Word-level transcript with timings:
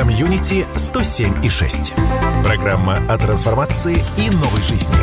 Комьюнити 0.00 0.64
107 0.76 1.44
и 1.44 1.50
6. 1.50 1.92
Программа 2.42 3.06
о 3.06 3.18
трансформации 3.18 3.96
и 4.16 4.30
новой 4.30 4.62
жизни. 4.62 4.96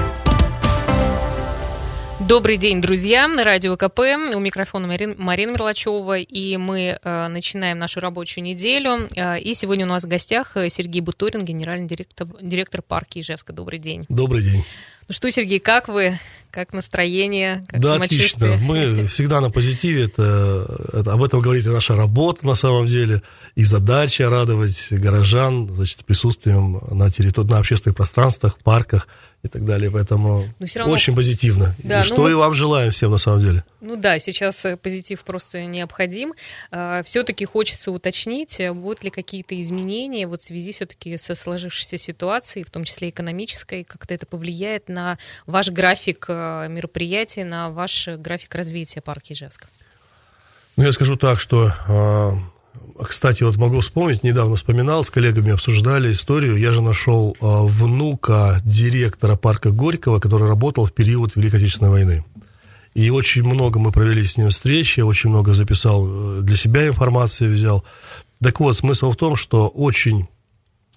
Добрый 2.19 2.57
день, 2.57 2.81
друзья. 2.81 3.27
Радио 3.27 3.77
КП. 3.77 3.99
У 4.33 4.39
микрофона 4.39 4.87
Марин, 4.87 5.13
Марина 5.19 5.51
Мерлачева. 5.51 6.17
И 6.17 6.57
мы 6.57 6.97
э, 6.99 7.27
начинаем 7.27 7.77
нашу 7.77 7.99
рабочую 7.99 8.43
неделю. 8.43 9.07
Э, 9.15 9.39
и 9.39 9.53
сегодня 9.53 9.85
у 9.85 9.89
нас 9.89 10.03
в 10.03 10.07
гостях 10.07 10.57
Сергей 10.69 11.01
Бутурин, 11.01 11.45
генеральный 11.45 11.87
директор, 11.87 12.25
директор 12.41 12.81
парка 12.81 13.19
Ижевска. 13.19 13.53
Добрый 13.53 13.77
день. 13.77 14.03
Добрый 14.09 14.41
день. 14.41 14.65
Ну 15.07 15.13
что, 15.13 15.29
Сергей, 15.29 15.59
как 15.59 15.89
вы? 15.89 16.17
Как 16.51 16.73
настроение? 16.73 17.65
Как 17.67 17.79
да, 17.79 17.95
отлично. 17.95 18.57
Мы 18.61 19.05
всегда 19.07 19.41
на 19.41 19.49
позитиве. 19.49 20.05
Это, 20.05 20.65
это, 20.93 21.13
об 21.13 21.23
этом 21.23 21.39
говорит 21.39 21.65
и 21.65 21.69
наша 21.69 21.95
работа 21.95 22.45
на 22.45 22.55
самом 22.55 22.87
деле. 22.87 23.21
И 23.55 23.63
задача 23.63 24.29
радовать 24.29 24.87
горожан 24.91 25.67
значит, 25.67 26.05
присутствием 26.05 26.81
на 26.89 27.09
территории, 27.09 27.47
на 27.47 27.57
общественных 27.59 27.95
пространствах, 27.95 28.57
парках 28.63 29.07
и 29.43 29.47
так 29.47 29.65
далее. 29.65 29.91
Поэтому 29.91 30.45
равно... 30.75 30.93
очень 30.93 31.15
позитивно. 31.15 31.75
Да, 31.79 32.01
и 32.01 32.05
что 32.05 32.17
ну, 32.17 32.29
и 32.29 32.33
вам 32.33 32.53
желаем 32.53 32.91
всем 32.91 33.11
на 33.11 33.17
самом 33.17 33.39
деле. 33.39 33.63
Ну 33.81 33.95
да, 33.95 34.19
сейчас 34.19 34.65
э, 34.65 34.77
позитив 34.77 35.23
просто 35.23 35.61
необходим. 35.63 36.33
А, 36.71 37.03
все-таки 37.03 37.45
хочется 37.45 37.91
уточнить, 37.91 38.59
э, 38.59 38.73
будут 38.73 39.03
ли 39.03 39.09
какие-то 39.09 39.59
изменения 39.61 40.27
вот 40.27 40.41
в 40.41 40.45
связи 40.45 40.71
все-таки 40.71 41.17
со 41.17 41.35
сложившейся 41.35 41.97
ситуацией, 41.97 42.65
в 42.65 42.71
том 42.71 42.83
числе 42.83 43.09
экономической, 43.09 43.83
как-то 43.83 44.13
это 44.13 44.25
повлияет 44.25 44.89
на 44.89 45.17
ваш 45.45 45.69
график 45.69 46.25
э, 46.29 46.33
мероприятий, 46.69 47.43
на 47.43 47.69
ваш 47.69 48.07
график 48.07 48.55
развития 48.55 49.01
парка 49.01 49.33
Ижевска? 49.33 49.67
Ну, 50.75 50.83
я 50.83 50.91
скажу 50.91 51.15
так, 51.15 51.39
что 51.39 51.73
а, 51.87 52.33
кстати, 53.03 53.43
вот 53.43 53.57
могу 53.57 53.79
вспомнить, 53.79 54.23
недавно 54.23 54.55
вспоминал, 54.55 55.03
с 55.03 55.11
коллегами 55.11 55.51
обсуждали 55.51 56.11
историю. 56.11 56.57
Я 56.57 56.71
же 56.71 56.81
нашел 56.81 57.35
э, 57.35 57.35
внука 57.41 58.59
директора 58.63 59.35
парка 59.35 59.71
Горького, 59.71 60.19
который 60.19 60.47
работал 60.47 60.85
в 60.85 60.93
период 60.93 61.35
Великой 61.35 61.57
Отечественной 61.57 61.91
войны. 61.91 62.25
И 62.95 63.11
очень 63.11 63.43
много 63.43 63.79
мы 63.79 63.91
провели 63.91 64.25
с 64.25 64.37
ним 64.37 64.49
встречи, 64.49 65.01
очень 65.01 65.29
много 65.29 65.53
записал 65.53 66.07
э, 66.07 66.39
для 66.41 66.55
себя 66.55 66.87
информации, 66.87 67.47
взял. 67.47 67.83
Так 68.41 68.59
вот, 68.59 68.75
смысл 68.75 69.11
в 69.11 69.15
том, 69.15 69.35
что 69.35 69.67
очень 69.67 70.21
э, 70.23 70.25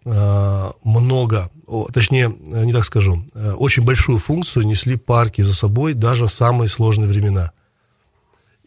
много, 0.05 1.51
точнее, 1.93 2.35
не 2.41 2.73
так 2.73 2.85
скажу, 2.85 3.25
э, 3.35 3.53
очень 3.53 3.85
большую 3.85 4.19
функцию 4.19 4.67
несли 4.67 4.97
парки 4.97 5.43
за 5.43 5.55
собой 5.55 5.95
даже 5.95 6.27
в 6.27 6.33
самые 6.33 6.69
сложные 6.69 7.09
времена– 7.09 7.53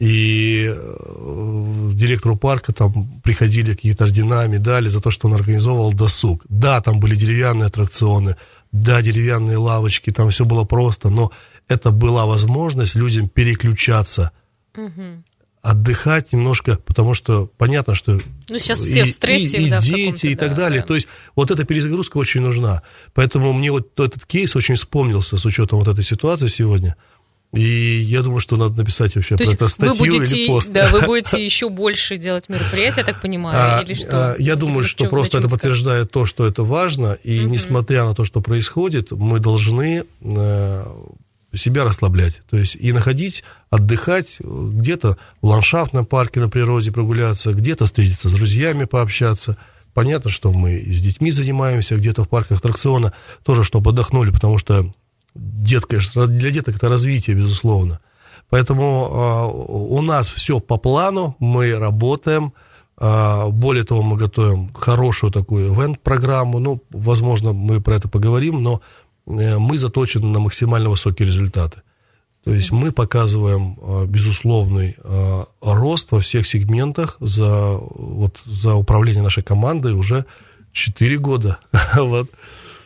и 0.03 0.69
э, 0.69 1.89
директору 1.93 2.35
парка 2.35 2.73
там 2.73 2.93
приходили 3.23 3.73
какие-то 3.73 4.03
ордена, 4.03 4.45
медали 4.47 4.89
за 4.89 4.99
то, 4.99 5.11
что 5.11 5.27
он 5.27 5.35
организовывал 5.35 5.93
досуг. 5.93 6.45
Да, 6.49 6.81
там 6.81 6.99
были 6.99 7.15
деревянные 7.15 7.67
аттракционы, 7.67 8.35
да, 8.73 9.01
деревянные 9.01 9.57
лавочки, 9.57 10.11
там 10.11 10.29
все 10.29 10.43
было 10.43 10.65
просто, 10.65 11.09
но 11.09 11.31
это 11.69 11.91
была 11.91 12.25
возможность 12.25 12.95
людям 12.95 13.29
переключаться, 13.29 14.31
угу. 14.75 15.23
Отдыхать 15.63 16.33
немножко, 16.33 16.77
потому 16.85 17.13
что 17.13 17.49
понятно, 17.57 17.95
что 17.95 18.19
ну, 18.49 18.59
сейчас 18.59 18.79
все 18.79 18.99
и, 18.99 19.03
в 19.03 19.07
стрессе, 19.07 19.57
и, 19.57 19.67
и 19.67 19.69
да, 19.69 19.79
дети 19.79 20.27
и 20.27 20.35
так 20.35 20.51
да, 20.51 20.57
далее. 20.57 20.81
Да. 20.81 20.87
То 20.87 20.95
есть 20.95 21.07
вот 21.35 21.51
эта 21.51 21.63
перезагрузка 21.63 22.17
очень 22.17 22.41
нужна. 22.41 22.83
Поэтому 23.13 23.53
мне 23.53 23.71
вот 23.71 23.97
этот 23.97 24.25
кейс 24.25 24.55
очень 24.57 24.75
вспомнился 24.75 25.37
с 25.37 25.45
учетом 25.45 25.79
вот 25.79 25.87
этой 25.87 26.03
ситуации 26.03 26.47
сегодня. 26.47 26.97
И 27.53 27.61
я 27.61 28.23
думаю, 28.23 28.41
что 28.41 28.57
надо 28.57 28.75
написать 28.77 29.15
вообще 29.15 29.37
То 29.37 29.45
про 29.45 29.53
это 29.53 29.67
статью 29.69 29.95
вы 29.95 30.09
будете, 30.09 30.37
или 30.37 30.47
пост. 30.47 30.73
Да, 30.73 30.89
вы 30.89 31.01
будете 31.05 31.43
еще 31.43 31.69
больше 31.69 32.17
делать 32.17 32.49
мероприятий, 32.49 32.99
я 32.99 33.05
так 33.05 33.21
понимаю, 33.21 33.79
а, 33.79 33.83
или 33.83 33.93
что? 33.93 34.33
А, 34.33 34.35
я 34.39 34.55
думаю, 34.55 34.83
что 34.83 35.05
просто 35.05 35.37
это 35.37 35.47
подтверждает 35.47 36.11
то, 36.11 36.25
что 36.25 36.45
это 36.45 36.63
важно, 36.63 37.17
и 37.23 37.41
угу. 37.41 37.51
несмотря 37.51 38.05
на 38.05 38.15
то, 38.15 38.25
что 38.25 38.41
происходит, 38.41 39.11
мы 39.11 39.39
должны 39.39 40.03
э, 40.21 40.85
себя 41.55 41.83
расслаблять. 41.83 42.41
То 42.49 42.57
есть 42.57 42.75
и 42.75 42.91
находить, 42.91 43.43
отдыхать 43.69 44.37
где-то 44.39 45.17
в 45.41 45.47
ландшафтном 45.47 46.05
парке 46.05 46.39
на 46.39 46.49
природе 46.49 46.91
прогуляться, 46.91 47.53
где-то 47.53 47.85
встретиться 47.85 48.29
с 48.29 48.33
друзьями, 48.33 48.85
пообщаться. 48.85 49.57
Понятно, 49.93 50.31
что 50.31 50.51
мы 50.51 50.79
с 50.79 51.01
детьми 51.01 51.31
занимаемся, 51.31 51.95
где-то 51.95 52.23
в 52.23 52.29
парках 52.29 52.59
аттракциона 52.59 53.13
тоже, 53.43 53.63
чтобы 53.63 53.91
отдохнули, 53.91 54.31
потому 54.31 54.57
что 54.57 54.89
детка, 55.35 55.99
для 56.27 56.51
деток 56.51 56.75
это 56.75 56.89
развитие, 56.89 57.35
безусловно. 57.35 57.99
Поэтому 58.49 59.09
э, 59.09 59.71
у 59.71 60.01
нас 60.01 60.29
все 60.29 60.59
по 60.59 60.77
плану, 60.77 61.35
мы 61.39 61.75
работаем. 61.77 62.53
Э, 62.97 63.47
более 63.49 63.83
того, 63.83 64.01
мы 64.03 64.17
готовим 64.17 64.71
хорошую 64.73 65.31
такую 65.31 65.73
ивент-программу. 65.73 66.59
Ну, 66.59 66.81
возможно, 66.91 67.53
мы 67.53 67.81
про 67.81 67.95
это 67.95 68.09
поговорим, 68.09 68.61
но 68.61 68.75
э, 68.75 68.79
мы 69.25 69.77
заточены 69.77 70.27
на 70.27 70.39
максимально 70.39 70.89
высокие 70.89 71.27
результаты. 71.27 71.81
То 72.43 72.53
есть 72.53 72.71
мы 72.71 72.91
показываем 72.91 73.77
э, 73.81 74.05
безусловный 74.05 74.97
э, 74.97 75.43
рост 75.61 76.11
во 76.11 76.19
всех 76.19 76.45
сегментах 76.45 77.15
за, 77.21 77.77
вот, 77.77 78.41
за 78.45 78.75
управление 78.75 79.23
нашей 79.23 79.43
командой 79.43 79.93
уже 79.93 80.25
4 80.73 81.17
года. 81.19 81.59
вот. 81.95 82.29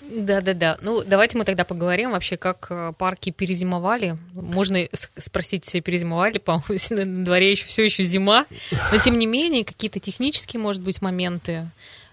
Да-да-да. 0.10 0.78
Ну, 0.82 1.04
давайте 1.06 1.38
мы 1.38 1.44
тогда 1.44 1.64
поговорим 1.64 2.12
вообще, 2.12 2.38
как 2.38 2.68
э, 2.70 2.94
парки 2.98 3.32
перезимовали. 3.32 4.16
Можно 4.34 4.88
спросить, 5.18 5.70
перезимовали, 5.84 6.38
по-моему, 6.38 6.78
на 6.92 7.26
дворе 7.26 7.52
еще 7.52 7.66
все 7.66 7.84
еще 7.84 8.04
зима. 8.04 8.46
Но, 8.92 9.00
тем 9.00 9.18
не 9.18 9.26
менее, 9.26 9.66
какие-то 9.66 10.00
технические, 10.00 10.62
может 10.62 10.84
быть, 10.84 11.02
моменты 11.02 11.52
э, 11.52 11.66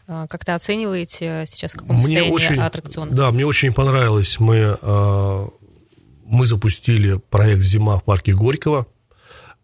как-то 0.07 0.55
оцениваете 0.55 1.45
сейчас 1.47 1.73
в 1.73 1.77
каком 1.77 1.97
мне 1.97 2.05
состоянии 2.05 2.33
очень, 2.33 2.61
аттракциона? 2.61 3.11
Да, 3.13 3.31
мне 3.31 3.47
очень 3.47 3.73
понравилось. 3.73 4.39
Мы, 4.39 4.77
э, 4.81 5.47
мы 6.27 6.47
запустили 6.47 7.21
проект 7.31 7.63
«Зима» 7.63 7.99
в 7.99 8.05
парке 8.05 8.33
Горького. 8.35 8.87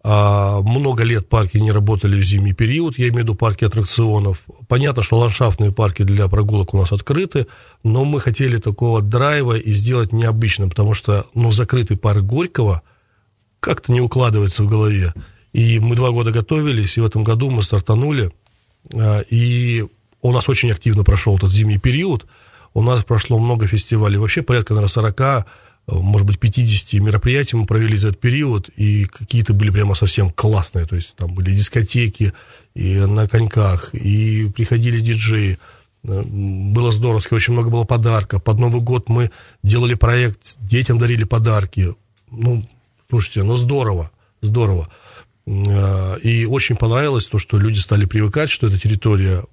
А, 0.03 0.63
много 0.63 1.05
лет 1.05 1.29
парки 1.29 1.59
не 1.59 1.73
работали 1.73 2.19
в 2.19 2.25
зимний 2.25 2.55
период, 2.55 2.97
я 2.97 3.09
имею 3.09 3.17
в 3.17 3.23
виду 3.25 3.35
парки 3.35 3.65
аттракционов. 3.65 4.45
Понятно, 4.67 5.03
что 5.03 5.19
ландшафтные 5.19 5.73
парки 5.73 6.05
для 6.05 6.27
прогулок 6.29 6.73
у 6.73 6.79
нас 6.79 6.91
открыты, 6.91 7.47
но 7.83 8.05
мы 8.07 8.19
хотели 8.19 8.57
такого 8.57 9.03
драйва 9.03 9.59
и 9.59 9.73
сделать 9.73 10.13
необычным, 10.13 10.71
потому 10.71 10.95
что 10.95 11.27
ну, 11.35 11.53
закрытый 11.53 11.99
парк 11.99 12.23
Горького 12.23 12.81
как-то 13.61 13.93
не 13.93 14.01
укладывается 14.01 14.63
в 14.63 14.69
голове. 14.69 15.13
И 15.53 15.79
мы 15.81 15.97
два 15.97 16.11
года 16.11 16.31
готовились, 16.31 16.97
и 16.97 17.01
в 17.03 17.05
этом 17.05 17.23
году 17.23 17.51
мы 17.51 17.63
стартанули, 17.63 18.33
а, 18.95 19.21
и 19.29 19.87
у 20.23 20.33
нас 20.33 20.49
очень 20.49 20.71
активно 20.71 21.05
прошел 21.05 21.37
этот 21.37 21.51
зимний 21.53 21.79
период. 21.79 22.27
У 22.75 22.83
нас 22.83 23.05
прошло 23.05 23.39
много 23.39 23.67
фестивалей, 23.67 24.19
вообще 24.19 24.43
порядка, 24.43 24.75
наверное, 24.75 24.89
40 24.89 25.47
может 25.87 26.27
быть, 26.27 26.39
50 26.39 27.01
мероприятий 27.01 27.57
мы 27.57 27.67
провели 27.67 27.97
за 27.97 28.09
этот 28.09 28.21
период, 28.21 28.69
и 28.77 29.05
какие-то 29.05 29.53
были 29.55 29.71
прямо 29.71 29.95
совсем 29.95 30.31
классные, 30.31 30.87
то 30.87 30.95
есть 30.95 31.17
там 31.17 31.35
были 31.35 31.53
дискотеки 31.53 32.33
и 32.75 32.99
на 32.99 33.27
коньках, 33.29 33.95
и 33.95 34.49
приходили 34.51 35.01
диджеи, 35.01 35.59
было 36.03 36.91
здорово, 36.93 37.21
очень 37.31 37.53
много 37.53 37.69
было 37.69 37.85
подарков. 37.85 38.43
Под 38.43 38.59
Новый 38.59 38.81
год 38.81 39.09
мы 39.09 39.31
делали 39.63 39.95
проект, 39.95 40.57
детям 40.61 40.99
дарили 40.99 41.25
подарки. 41.25 41.95
Ну, 42.31 42.67
слушайте, 43.11 43.43
ну 43.43 43.57
здорово, 43.57 44.11
здорово. 44.41 44.89
И 45.47 46.47
очень 46.49 46.77
понравилось 46.77 47.27
то, 47.27 47.39
что 47.39 47.59
люди 47.59 47.79
стали 47.81 48.07
привыкать, 48.07 48.51
что 48.51 48.69
эта 48.69 48.79
территория 48.79 49.43
э, 49.43 49.45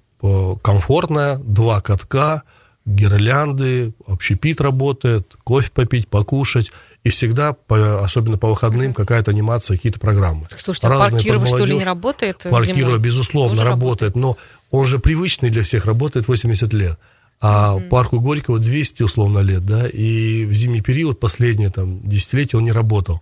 комфортная, 0.62 1.38
два 1.38 1.80
катка– 1.80 2.42
гирлянды, 2.88 3.92
общепит 4.06 4.60
работает, 4.60 5.36
кофе 5.44 5.70
попить, 5.72 6.08
покушать. 6.08 6.72
И 7.04 7.10
всегда, 7.10 7.52
по, 7.52 8.02
особенно 8.02 8.38
по 8.38 8.48
выходным, 8.48 8.92
какая-то 8.92 9.30
анимация, 9.30 9.76
какие-то 9.76 10.00
программы. 10.00 10.46
Слушайте, 10.56 10.86
а 10.86 10.90
Разные 10.90 11.10
паркирова, 11.10 11.46
что 11.46 11.64
ли, 11.64 11.76
не 11.76 11.84
работает 11.84 12.46
Паркирова, 12.50 12.98
безусловно, 12.98 13.56
Тоже 13.56 13.68
работает, 13.68 14.16
но 14.16 14.36
он 14.70 14.86
же 14.86 14.98
привычный 14.98 15.50
для 15.50 15.62
всех, 15.62 15.84
работает 15.84 16.28
80 16.28 16.72
лет. 16.72 16.98
А 17.40 17.76
mm-hmm. 17.76 17.88
парку 17.88 18.20
Горького 18.20 18.58
200 18.58 19.04
условно 19.04 19.40
лет, 19.40 19.64
да, 19.64 19.86
и 19.86 20.44
в 20.44 20.52
зимний 20.52 20.80
период, 20.80 21.20
последние 21.20 21.70
там 21.70 22.00
десятилетия 22.02 22.56
он 22.56 22.64
не 22.64 22.72
работал. 22.72 23.20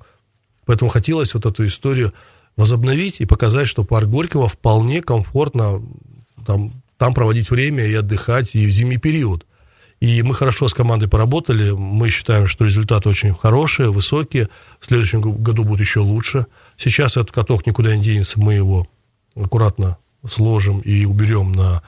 Поэтому 0.65 0.91
хотелось 0.91 1.35
вот 1.35 1.45
эту 1.45 1.67
историю 1.67 2.15
возобновить 2.57 3.21
и 3.21 3.27
показать, 3.27 3.69
что 3.69 3.85
парк 3.85 4.09
Горького 4.09 4.49
вполне 4.49 5.03
комфортно 5.03 5.83
там, 6.47 6.73
там 6.99 7.15
проводить 7.15 7.51
время 7.51 7.87
и 7.87 7.95
отдыхать 7.95 8.55
и 8.55 8.67
в 8.67 8.71
зимний 8.71 8.99
период. 8.99 9.47
И 10.01 10.23
мы 10.23 10.35
хорошо 10.35 10.69
с 10.69 10.75
командой 10.75 11.09
поработали. 11.09 11.71
Мы 11.71 12.11
считаем, 12.11 12.47
что 12.47 12.65
результаты 12.65 13.09
очень 13.09 13.35
хорошие, 13.35 13.91
высокие. 13.91 14.49
В 14.79 14.87
следующем 14.87 15.21
году 15.21 15.65
будет 15.65 15.81
еще 15.81 16.01
лучше. 16.01 16.47
Сейчас 16.77 17.17
этот 17.17 17.33
каток 17.33 17.67
никуда 17.67 17.97
не 17.97 18.03
денется. 18.03 18.39
Мы 18.39 18.55
его 18.55 18.87
аккуратно 19.35 19.97
сложим 20.29 20.81
и 20.81 21.07
уберем 21.07 21.53
на 21.53 21.83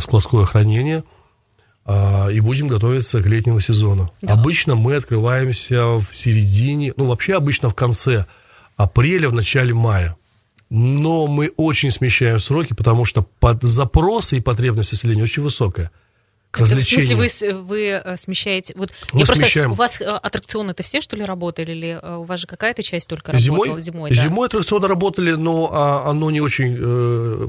складское 0.00 0.44
хранение. 0.46 1.04
А, 1.84 2.28
и 2.28 2.40
будем 2.40 2.68
готовиться 2.68 3.22
к 3.22 3.26
летнему 3.26 3.60
сезону. 3.60 4.12
Да. 4.22 4.34
Обычно 4.34 4.74
мы 4.74 4.96
открываемся 4.96 5.96
в 5.98 6.06
середине, 6.10 6.92
ну 6.96 7.06
вообще 7.06 7.34
обычно 7.34 7.68
в 7.68 7.74
конце 7.74 8.26
апреля, 8.76 9.28
в 9.28 9.34
начале 9.34 9.74
мая. 9.74 10.16
Но 10.70 11.26
мы 11.26 11.50
очень 11.56 11.90
смещаем 11.90 12.38
сроки, 12.38 12.74
потому 12.74 13.04
что 13.04 13.22
под 13.22 13.62
запросы 13.62 14.36
и 14.36 14.40
потребность 14.40 14.92
населения 14.92 15.24
очень 15.24 15.42
высокая 15.42 15.90
к 16.50 16.58
развлечению. 16.58 17.16
В 17.16 17.20
смысле, 17.20 17.54
вы, 17.54 17.62
вы 17.62 17.86
э, 18.04 18.16
смещаете... 18.16 18.74
Вот, 18.76 18.92
мы 19.12 19.20
я 19.20 19.26
смещаем. 19.26 19.74
Просто, 19.74 20.04
у 20.04 20.08
вас 20.08 20.14
э, 20.14 20.18
аттракционы 20.20 20.72
это 20.72 20.82
все, 20.82 21.00
что 21.00 21.16
ли, 21.16 21.24
работали? 21.24 21.72
Или 21.72 22.00
э, 22.00 22.16
у 22.16 22.24
вас 22.24 22.40
же 22.40 22.46
какая-то 22.46 22.82
часть 22.82 23.08
только 23.08 23.32
работала 23.32 23.80
зимой? 23.80 23.82
Зимой, 23.82 24.10
да? 24.10 24.16
зимой 24.16 24.46
аттракционы 24.48 24.88
работали, 24.88 25.32
но 25.32 25.70
а, 25.72 26.10
оно 26.10 26.30
не 26.30 26.40
очень, 26.40 26.76
э, 26.78 27.48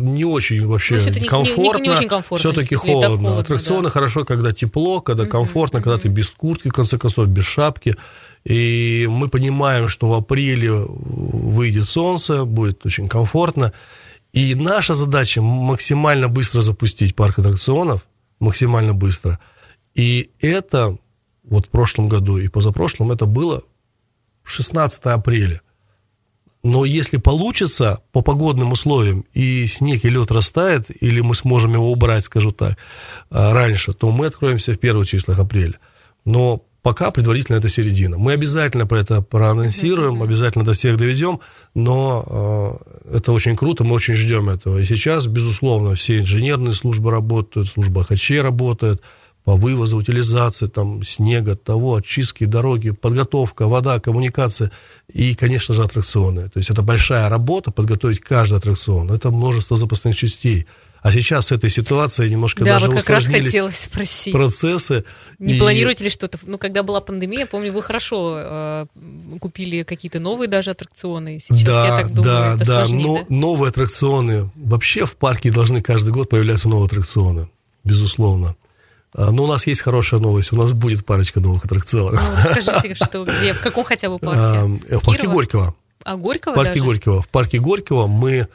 не 0.00 0.24
очень 0.24 0.66
вообще 0.66 0.98
ну, 0.98 1.26
комфортно. 1.26 1.78
Не, 1.78 1.88
не, 1.88 1.88
не 1.88 1.90
очень 1.90 2.08
комфортно. 2.08 2.38
Все-таки 2.38 2.74
холодно. 2.74 3.16
холодно. 3.18 3.38
Аттракционы 3.38 3.84
да. 3.84 3.90
хорошо, 3.90 4.24
когда 4.24 4.52
тепло, 4.52 5.00
когда 5.00 5.26
комфортно, 5.26 5.78
mm-hmm. 5.78 5.82
когда 5.82 5.98
ты 5.98 6.08
без 6.08 6.30
куртки, 6.30 6.68
в 6.68 6.72
конце 6.72 6.98
концов, 6.98 7.28
без 7.28 7.44
шапки. 7.44 7.96
И 8.44 9.06
мы 9.10 9.28
понимаем, 9.28 9.88
что 9.88 10.08
в 10.08 10.14
апреле 10.14 10.72
выйдет 10.72 11.86
солнце, 11.88 12.44
будет 12.44 12.84
очень 12.86 13.08
комфортно. 13.08 13.72
И 14.32 14.54
наша 14.54 14.94
задача 14.94 15.42
максимально 15.42 16.28
быстро 16.28 16.60
запустить 16.60 17.14
парк 17.14 17.38
аттракционов, 17.38 18.06
максимально 18.38 18.94
быстро. 18.94 19.38
И 19.94 20.30
это 20.40 20.96
вот 21.44 21.66
в 21.66 21.68
прошлом 21.68 22.08
году 22.08 22.38
и 22.38 22.48
позапрошлом 22.48 23.12
это 23.12 23.26
было 23.26 23.62
16 24.44 25.04
апреля. 25.06 25.60
Но 26.62 26.84
если 26.84 27.16
получится 27.16 28.00
по 28.12 28.20
погодным 28.20 28.72
условиям, 28.72 29.24
и 29.32 29.66
снег 29.66 30.04
и 30.04 30.08
лед 30.08 30.30
растает, 30.30 30.86
или 31.02 31.20
мы 31.20 31.34
сможем 31.34 31.72
его 31.72 31.90
убрать, 31.90 32.24
скажу 32.24 32.50
так, 32.50 32.76
а, 33.30 33.54
раньше, 33.54 33.92
то 33.94 34.10
мы 34.10 34.26
откроемся 34.26 34.72
в 34.72 34.78
первых 34.78 35.08
числах 35.08 35.38
апреля. 35.38 35.78
Но 36.26 36.62
пока 36.82 37.10
предварительно 37.10 37.56
это 37.56 37.68
середина. 37.68 38.18
Мы 38.18 38.32
обязательно 38.32 38.86
про 38.86 39.00
это 39.00 39.22
проанонсируем, 39.22 40.22
обязательно 40.22 40.64
до 40.64 40.72
всех 40.72 40.96
доведем, 40.96 41.40
но 41.74 42.78
э, 43.06 43.16
это 43.16 43.32
очень 43.32 43.56
круто, 43.56 43.84
мы 43.84 43.94
очень 43.94 44.14
ждем 44.14 44.48
этого. 44.48 44.78
И 44.78 44.84
сейчас, 44.84 45.26
безусловно, 45.26 45.94
все 45.94 46.20
инженерные 46.20 46.72
службы 46.72 47.10
работают, 47.10 47.68
служба 47.68 48.04
ХЧ 48.04 48.32
работает 48.42 49.02
по 49.50 49.56
вывозу, 49.56 49.96
утилизации 49.96 50.66
там, 50.66 51.02
снега, 51.02 51.56
того, 51.56 51.96
очистки 51.96 52.44
дороги, 52.44 52.90
подготовка, 52.90 53.66
вода, 53.66 53.98
коммуникация 53.98 54.70
и, 55.12 55.34
конечно 55.34 55.74
же, 55.74 55.82
аттракционы. 55.82 56.48
То 56.48 56.58
есть 56.58 56.70
это 56.70 56.82
большая 56.82 57.28
работа 57.28 57.72
подготовить 57.72 58.20
каждый 58.20 58.58
аттракцион. 58.58 59.10
Это 59.10 59.32
множество 59.32 59.76
запасных 59.76 60.14
частей. 60.14 60.68
А 61.02 61.10
сейчас 61.10 61.48
с 61.48 61.52
этой 61.52 61.68
ситуацией 61.68 62.30
немножко 62.30 62.62
да, 62.62 62.74
даже 62.74 62.86
вот 62.86 63.00
как 63.00 63.10
раз 63.10 63.26
хотелось 63.26 63.80
спросить. 63.80 64.32
процессы. 64.32 65.04
Не 65.40 65.54
и... 65.54 65.58
планируете 65.58 66.04
ли 66.04 66.10
что-то? 66.10 66.38
Ну, 66.44 66.56
когда 66.56 66.84
была 66.84 67.00
пандемия, 67.00 67.44
помню, 67.44 67.72
вы 67.72 67.82
хорошо 67.82 68.36
э, 68.38 68.86
купили 69.40 69.82
какие-то 69.82 70.20
новые 70.20 70.48
даже 70.48 70.70
аттракционы. 70.70 71.40
Сейчас, 71.40 71.64
да, 71.64 71.86
я 71.86 72.02
так 72.02 72.12
думаю, 72.12 72.22
да, 72.22 72.54
это 72.54 72.64
да, 72.64 72.86
сложнее, 72.86 73.04
но 73.04 73.16
да? 73.16 73.24
новые 73.30 73.70
аттракционы. 73.70 74.52
Вообще 74.54 75.06
в 75.06 75.16
парке 75.16 75.50
должны 75.50 75.82
каждый 75.82 76.12
год 76.12 76.28
появляться 76.28 76.68
новые 76.68 76.86
аттракционы, 76.86 77.50
безусловно. 77.82 78.54
А, 79.14 79.30
но 79.30 79.44
у 79.44 79.46
нас 79.46 79.66
есть 79.66 79.80
хорошая 79.80 80.20
новость. 80.20 80.52
У 80.52 80.56
нас 80.56 80.72
будет 80.72 81.04
парочка 81.04 81.40
новых 81.40 81.64
аттракционов. 81.64 82.22
Ну, 82.22 82.36
расскажите, 82.36 82.94
что, 83.04 83.24
где, 83.24 83.52
в 83.52 83.60
каком 83.60 83.84
хотя 83.84 84.08
бы 84.08 84.18
парке? 84.18 84.40
А, 84.40 84.98
в 84.98 85.04
парке 85.04 85.26
Горького. 85.26 85.74
А 86.02 86.16
Горького 86.16 86.52
В 86.52 86.56
парке 86.56 86.74
даже? 86.74 86.84
Горького. 86.84 87.22
В 87.22 87.28
парке 87.28 87.58
Горького 87.58 88.06
мы 88.06 88.48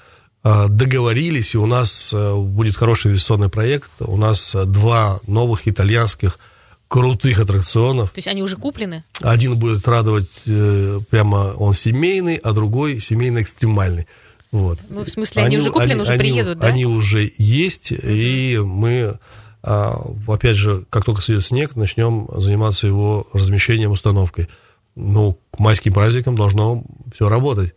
а, 0.44 0.68
договорились, 0.68 1.54
и 1.56 1.58
у 1.58 1.66
нас 1.66 2.12
а, 2.14 2.36
будет 2.36 2.76
хороший 2.76 3.08
инвестиционный 3.08 3.50
проект. 3.50 3.92
У 4.00 4.18
нас 4.18 4.56
два 4.66 5.20
новых 5.28 5.68
итальянских 5.68 6.40
крутых 6.88 7.40
аттракционов. 7.40 8.12
То 8.12 8.20
есть 8.20 8.28
они 8.28 8.44
уже 8.44 8.56
куплены? 8.56 9.04
Один 9.22 9.58
будет 9.58 9.88
радовать 9.88 10.44
э, 10.46 11.00
прямо 11.10 11.54
он 11.58 11.74
семейный, 11.74 12.36
а 12.36 12.54
другой 12.54 13.02
семейно-экстремальный. 13.02 14.08
Вот. 14.52 14.80
Ну, 14.90 15.04
в 15.04 15.10
смысле, 15.10 15.44
они, 15.44 15.56
они 15.56 15.64
уже 15.64 15.72
куплены, 15.72 15.94
они, 15.94 16.02
уже 16.02 16.18
приедут, 16.18 16.52
они, 16.52 16.62
да? 16.62 16.68
Они 16.68 16.86
уже 16.86 17.32
есть, 17.38 17.92
угу. 17.92 18.02
и 18.04 18.58
мы, 18.60 19.20
опять 19.66 20.56
же, 20.58 20.86
как 20.90 21.06
только 21.06 21.22
сойдет 21.22 21.46
снег, 21.46 21.76
начнем 21.76 22.28
заниматься 22.36 22.88
его 22.88 23.28
размещением, 23.34 23.92
установкой. 23.92 24.48
Ну, 24.96 25.38
к 25.52 25.60
майским 25.60 25.94
праздникам 25.94 26.36
должно 26.36 26.84
все 27.14 27.28
работать. 27.28 27.74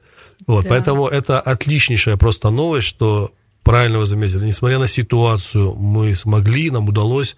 Вот, 0.47 0.65
да. 0.65 0.71
Поэтому 0.71 1.09
это 1.09 1.41
отличнейшая 1.41 2.17
просто 2.17 2.51
новость, 2.51 2.87
что 2.87 3.33
правильно 3.63 3.99
вы 3.99 4.07
заметили, 4.07 4.45
несмотря 4.45 4.79
на 4.79 4.89
ситуацию, 4.89 5.75
мы 5.75 6.15
смогли, 6.15 6.71
нам 6.71 6.89
удалось 6.89 7.37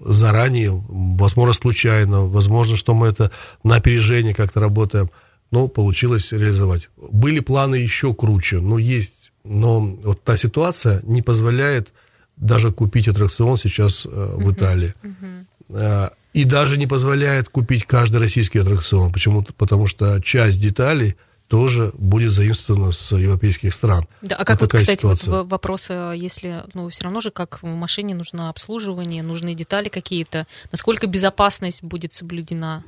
заранее, 0.00 0.82
возможно, 0.88 1.52
случайно, 1.52 2.26
возможно, 2.26 2.76
что 2.76 2.94
мы 2.94 3.08
это 3.08 3.30
на 3.62 3.76
опережение 3.76 4.34
как-то 4.34 4.60
работаем, 4.60 5.10
но 5.50 5.68
получилось 5.68 6.32
реализовать. 6.32 6.90
Были 6.96 7.40
планы 7.40 7.76
еще 7.76 8.12
круче, 8.14 8.58
но 8.58 8.78
есть, 8.78 9.32
но 9.44 9.80
вот 9.80 10.22
та 10.24 10.36
ситуация 10.36 11.00
не 11.04 11.22
позволяет 11.22 11.92
даже 12.40 12.72
купить 12.72 13.08
аттракцион 13.08 13.56
сейчас 13.56 14.06
э, 14.06 14.34
в 14.36 14.52
Италии. 14.52 14.94
Uh-huh. 15.02 16.12
И 16.32 16.44
даже 16.44 16.78
не 16.78 16.86
позволяет 16.86 17.48
купить 17.48 17.84
каждый 17.84 18.18
российский 18.18 18.58
аттракцион. 18.58 19.12
Почему-то, 19.12 19.52
потому 19.52 19.86
что 19.86 20.20
часть 20.22 20.60
деталей– 20.60 21.16
тоже 21.48 21.92
будет 21.96 22.30
заимствовано 22.30 22.92
с 22.92 23.16
европейских 23.16 23.72
стран. 23.72 24.06
Да, 24.20 24.36
а 24.36 24.44
как 24.44 24.60
вот, 24.60 24.72
вот 24.72 24.80
кстати, 24.80 24.98
ситуация. 24.98 25.34
вот 25.34 25.46
вопрос, 25.48 25.86
э, 25.88 26.12
если, 26.14 26.62
ну, 26.74 26.90
все 26.90 27.04
равно 27.04 27.22
же, 27.22 27.30
как 27.30 27.62
в 27.62 27.66
машине 27.66 28.14
нужно 28.14 28.50
обслуживание, 28.50 29.22
нужны 29.22 29.54
детали 29.54 29.88
какие-то, 29.88 30.46
насколько 30.70 31.06
безопасность 31.06 31.82
будет 31.82 32.12
соблюдена? 32.12 32.82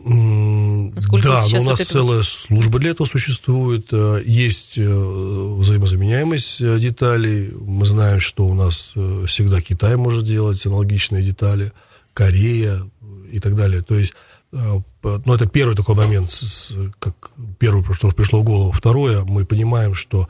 Насколько 0.95 1.29
да, 1.29 1.41
вот 1.41 1.53
но 1.53 1.61
у 1.61 1.65
нас 1.65 1.79
вот 1.79 1.89
целая 1.89 2.17
вот... 2.19 2.27
служба 2.27 2.79
для 2.79 2.91
этого 2.91 3.07
существует, 3.07 3.89
э, 3.93 4.23
есть 4.25 4.79
э, 4.79 4.83
взаимозаменяемость 4.83 6.79
деталей, 6.79 7.51
мы 7.61 7.87
знаем, 7.87 8.21
что 8.21 8.47
у 8.47 8.55
нас 8.55 8.93
всегда 9.27 9.61
Китай 9.61 9.97
может 9.97 10.25
делать 10.25 10.65
аналогичные 10.67 11.23
детали, 11.23 11.73
Корея 12.13 12.81
и 13.31 13.39
так 13.39 13.55
далее, 13.55 13.83
то 13.83 13.95
есть 13.95 14.15
ну, 14.53 15.35
это 15.35 15.47
первый 15.47 15.77
такой 15.77 15.95
момент, 15.95 16.29
как 16.99 17.31
первое, 17.59 17.85
что 17.93 18.11
пришло 18.11 18.41
в 18.41 18.45
голову. 18.45 18.73
Второе, 18.73 19.23
мы 19.23 19.45
понимаем, 19.45 19.95
что 19.95 20.29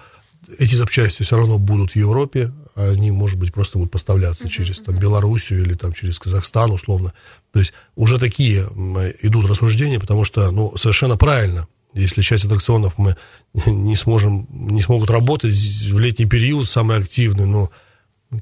эти 0.58 0.74
запчасти 0.74 1.22
все 1.22 1.36
равно 1.36 1.58
будут 1.58 1.92
в 1.92 1.96
Европе, 1.96 2.52
они, 2.88 3.10
может 3.10 3.38
быть, 3.38 3.52
просто 3.52 3.78
будут 3.78 3.92
поставляться 3.92 4.44
uh-huh, 4.44 4.50
через 4.50 4.80
там, 4.80 4.96
Белоруссию 4.96 5.62
или 5.62 5.74
там, 5.74 5.92
через 5.92 6.18
Казахстан, 6.18 6.70
условно. 6.72 7.12
То 7.52 7.58
есть 7.58 7.72
уже 7.96 8.18
такие 8.18 8.62
идут 9.22 9.48
рассуждения, 9.48 10.00
потому 10.00 10.24
что, 10.24 10.50
ну, 10.50 10.76
совершенно 10.76 11.16
правильно, 11.16 11.68
если 11.94 12.22
часть 12.22 12.44
аттракционов 12.44 12.98
мы 12.98 13.16
не 13.66 13.96
сможем, 13.96 14.46
не 14.50 14.82
смогут 14.82 15.10
работать 15.10 15.54
в 15.54 15.98
летний 15.98 16.26
период, 16.26 16.68
самый 16.68 16.98
активный, 16.98 17.46
ну, 17.46 17.70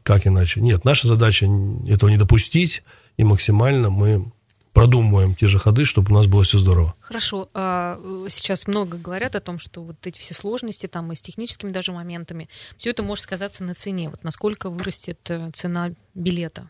как 0.02 0.26
иначе? 0.26 0.60
Нет, 0.60 0.84
наша 0.84 1.06
задача 1.06 1.46
этого 1.88 2.10
не 2.10 2.18
допустить, 2.18 2.82
и 3.16 3.24
максимально 3.24 3.90
мы 3.90 4.30
продумываем 4.72 5.34
те 5.34 5.48
же 5.48 5.58
ходы, 5.58 5.84
чтобы 5.84 6.12
у 6.12 6.14
нас 6.14 6.26
было 6.26 6.44
все 6.44 6.58
здорово. 6.58 6.94
Хорошо. 7.00 7.48
А, 7.54 7.98
сейчас 8.28 8.66
много 8.66 8.96
говорят 8.96 9.34
о 9.36 9.40
том, 9.40 9.58
что 9.58 9.82
вот 9.82 10.06
эти 10.06 10.18
все 10.18 10.34
сложности 10.34 10.86
там 10.86 11.12
и 11.12 11.16
с 11.16 11.20
техническими 11.20 11.70
даже 11.70 11.92
моментами, 11.92 12.48
все 12.76 12.90
это 12.90 13.02
может 13.02 13.24
сказаться 13.24 13.64
на 13.64 13.74
цене. 13.74 14.08
Вот 14.10 14.24
насколько 14.24 14.70
вырастет 14.70 15.18
э, 15.28 15.50
цена 15.52 15.90
билета? 16.14 16.68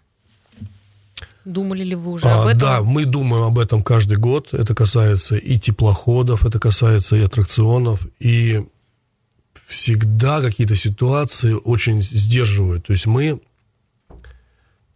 Думали 1.45 1.83
ли 1.83 1.95
вы 1.95 2.12
уже 2.12 2.26
а, 2.26 2.43
об 2.43 2.49
этом? 2.49 2.61
Да, 2.61 2.83
мы 2.83 3.05
думаем 3.05 3.45
об 3.45 3.59
этом 3.59 3.83
каждый 3.83 4.19
год. 4.19 4.52
Это 4.52 4.75
касается 4.75 5.37
и 5.37 5.59
теплоходов, 5.59 6.45
это 6.45 6.59
касается 6.59 7.17
и 7.17 7.23
аттракционов, 7.23 8.07
и 8.19 8.64
всегда 9.67 10.40
какие-то 10.40 10.76
ситуации 10.76 11.52
очень 11.52 12.02
сдерживают. 12.02 12.87
То 12.87 12.93
есть 12.93 13.07
мы 13.07 13.40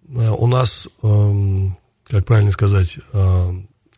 э, 0.09 0.31
у 0.31 0.47
нас 0.47 0.89
эм, 1.03 1.77
как 2.09 2.25
правильно 2.27 2.53
сказать, 2.53 2.99
а, 3.13 3.55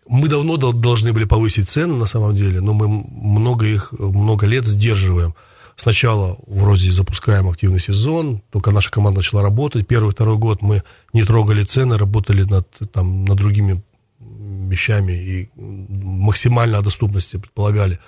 мы 0.06 0.28
давно 0.28 0.56
должны 0.56 1.12
были 1.12 1.24
повысить 1.24 1.68
цены 1.68 1.94
на 1.94 2.06
самом 2.06 2.34
деле, 2.34 2.60
но 2.60 2.74
мы 2.74 2.88
много 2.88 3.66
их, 3.66 3.92
много 3.92 4.46
лет 4.46 4.66
сдерживаем. 4.66 5.34
Сначала 5.76 6.36
вроде 6.46 6.90
запускаем 6.90 7.48
активный 7.48 7.80
сезон, 7.80 8.40
только 8.50 8.70
наша 8.70 8.90
команда 8.90 9.20
начала 9.20 9.42
работать. 9.42 9.88
Первый, 9.88 10.10
второй 10.10 10.36
год 10.36 10.62
мы 10.62 10.82
не 11.12 11.24
трогали 11.24 11.64
цены, 11.64 11.98
работали 11.98 12.44
над, 12.44 12.68
там, 12.92 13.24
над 13.24 13.36
другими 13.36 13.82
вещами 14.20 15.12
и 15.12 15.50
максимально 15.56 16.78
о 16.78 16.82
доступности 16.82 17.38
предполагали. 17.38 17.98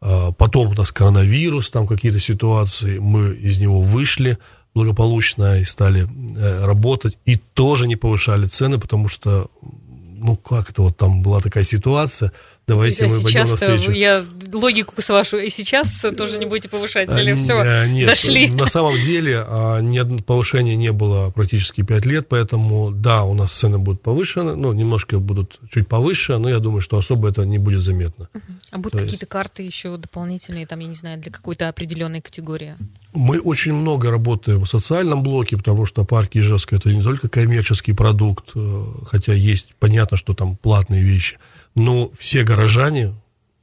А, 0.00 0.32
потом 0.32 0.68
у 0.68 0.74
нас 0.74 0.90
коронавирус, 0.92 1.70
там 1.70 1.86
какие-то 1.86 2.18
ситуации, 2.18 2.98
мы 2.98 3.32
из 3.34 3.58
него 3.58 3.80
вышли, 3.80 4.38
благополучно 4.74 5.58
и 5.60 5.64
стали 5.64 6.02
э, 6.02 6.64
работать, 6.64 7.16
и 7.24 7.36
тоже 7.36 7.86
не 7.86 7.96
повышали 7.96 8.46
цены, 8.46 8.78
потому 8.78 9.08
что, 9.08 9.50
ну, 9.62 10.36
как 10.36 10.70
это 10.70 10.82
вот 10.82 10.96
там 10.96 11.22
была 11.22 11.40
такая 11.40 11.64
ситуация, 11.64 12.32
давайте 12.66 13.06
мы 13.06 13.20
пойдем 13.22 13.40
навстречу. 13.40 13.90
Я 13.90 14.24
логику 14.52 15.00
с 15.00 15.08
вашу 15.08 15.38
и 15.38 15.50
сейчас 15.50 16.04
тоже 16.16 16.38
не 16.38 16.46
будете 16.46 16.68
повышать, 16.68 17.08
или 17.16 17.32
а, 17.32 17.36
все, 17.36 17.84
нет, 17.86 18.06
дошли? 18.06 18.48
На 18.48 18.66
самом 18.66 18.98
деле 18.98 19.44
ни 19.82 20.22
повышения 20.22 20.76
не 20.76 20.92
было 20.92 21.30
практически 21.30 21.82
5 21.82 22.06
лет, 22.06 22.28
поэтому 22.28 22.90
да, 22.90 23.24
у 23.24 23.34
нас 23.34 23.52
цены 23.52 23.78
будут 23.78 24.02
повышены, 24.02 24.54
ну, 24.54 24.72
немножко 24.72 25.18
будут 25.18 25.58
чуть 25.70 25.88
повыше, 25.88 26.38
но 26.38 26.48
я 26.48 26.58
думаю, 26.58 26.80
что 26.80 26.98
особо 26.98 27.28
это 27.28 27.44
не 27.44 27.58
будет 27.58 27.82
заметно. 27.82 28.28
А 28.70 28.78
будут 28.78 29.00
какие-то 29.00 29.26
карты 29.26 29.62
еще 29.62 29.96
дополнительные, 29.96 30.66
там, 30.66 30.78
я 30.80 30.86
не 30.86 30.94
знаю, 30.94 31.20
для 31.20 31.32
какой-то 31.32 31.68
определенной 31.68 32.20
категории? 32.20 32.76
Мы 33.12 33.38
очень 33.38 33.72
много 33.72 34.10
работаем 34.10 34.62
в 34.62 34.68
социальном 34.68 35.22
блоке, 35.22 35.56
потому 35.56 35.86
что 35.86 36.04
парк 36.04 36.30
Ижевска 36.34 36.76
это 36.76 36.92
не 36.92 37.02
только 37.02 37.28
коммерческий 37.28 37.92
продукт, 37.92 38.50
э, 38.54 38.84
хотя 39.06 39.32
есть, 39.32 39.68
понятно, 39.78 40.16
что 40.16 40.34
там 40.34 40.56
платные 40.56 41.02
вещи, 41.02 41.38
но 41.74 42.10
все 42.18 42.44
горожане 42.44 43.14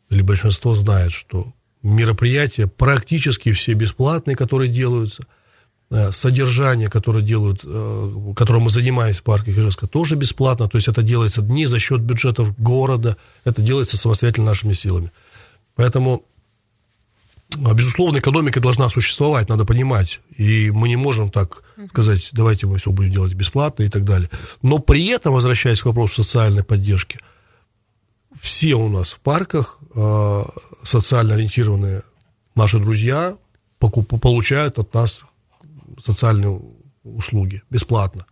или 0.09 0.21
большинство 0.21 0.75
знает, 0.75 1.11
что 1.11 1.53
мероприятия 1.81 2.67
практически 2.67 3.51
все 3.51 3.73
бесплатные, 3.73 4.35
которые 4.35 4.69
делаются, 4.69 5.23
э, 5.89 6.11
содержание, 6.11 6.89
которое 6.89 7.23
делают, 7.23 7.61
э, 7.63 8.33
которым 8.35 8.63
мы 8.63 8.69
занимаемся 8.69 9.21
в 9.21 9.23
парке 9.23 9.51
Ижевска, 9.51 9.87
тоже 9.87 10.15
бесплатно, 10.15 10.67
то 10.67 10.77
есть 10.77 10.87
это 10.87 11.01
делается 11.01 11.41
не 11.41 11.65
за 11.67 11.79
счет 11.79 12.01
бюджетов 12.01 12.57
города, 12.59 13.17
это 13.45 13.61
делается 13.61 13.97
самостоятельно 13.97 14.47
нашими 14.47 14.73
силами. 14.73 15.11
Поэтому 15.75 16.23
а, 17.65 17.73
безусловно, 17.73 18.19
экономика 18.19 18.59
должна 18.59 18.89
существовать, 18.89 19.49
надо 19.49 19.65
понимать. 19.65 20.21
И 20.37 20.71
мы 20.71 20.87
не 20.87 20.95
можем 20.95 21.29
так 21.29 21.63
сказать, 21.89 22.29
давайте 22.31 22.65
мы 22.65 22.77
все 22.77 22.91
будем 22.91 23.11
делать 23.11 23.33
бесплатно 23.33 23.83
и 23.83 23.89
так 23.89 24.05
далее. 24.05 24.29
Но 24.61 24.79
при 24.79 25.07
этом, 25.07 25.33
возвращаясь 25.33 25.81
к 25.81 25.85
вопросу 25.85 26.23
социальной 26.23 26.63
поддержки, 26.63 27.19
все 28.41 28.73
у 28.73 28.89
нас 28.89 29.11
в 29.11 29.19
парках 29.19 29.79
э, 29.95 30.43
социально 30.83 31.35
ориентированные 31.35 32.01
наши 32.55 32.79
друзья 32.79 33.37
покуп, 33.77 34.19
получают 34.19 34.79
от 34.79 34.93
нас 34.93 35.21
социальные 35.99 36.59
услуги 37.03 37.61
бесплатно. 37.69 38.25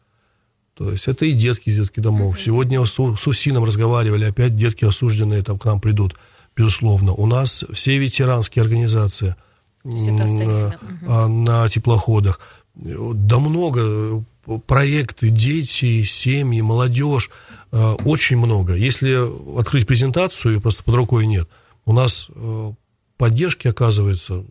То 0.73 0.91
есть 0.91 1.07
это 1.07 1.25
и 1.25 1.33
детки 1.33 1.69
из 1.69 1.75
детских 1.75 2.01
домов. 2.01 2.41
Сегодня 2.41 2.83
с, 2.85 2.93
с 2.93 3.27
УСИНом 3.27 3.65
разговаривали, 3.65 4.25
опять 4.25 4.55
детки 4.55 4.85
осужденные 4.85 5.43
там 5.43 5.57
к 5.57 5.65
нам 5.65 5.79
придут 5.79 6.15
безусловно. 6.55 7.13
У 7.13 7.25
нас 7.25 7.63
все 7.71 7.97
ветеранские 7.97 8.63
организации 8.63 9.35
на, 9.83 10.79
а, 11.07 11.27
на 11.27 11.69
теплоходах. 11.69 12.39
Да 12.75 13.39
много 13.39 14.23
проекты, 14.65 15.29
дети, 15.29 16.03
семьи, 16.03 16.61
молодежь, 16.61 17.29
а, 17.71 17.95
очень 18.05 18.37
много. 18.37 18.73
Если 18.73 19.59
открыть 19.59 19.85
презентацию, 19.85 20.61
просто 20.61 20.83
под 20.83 20.95
рукой 20.95 21.25
нет, 21.25 21.47
у 21.85 21.93
нас 21.93 22.27
а, 22.29 22.73
поддержки, 23.17 23.67
оказывается, 23.67 24.43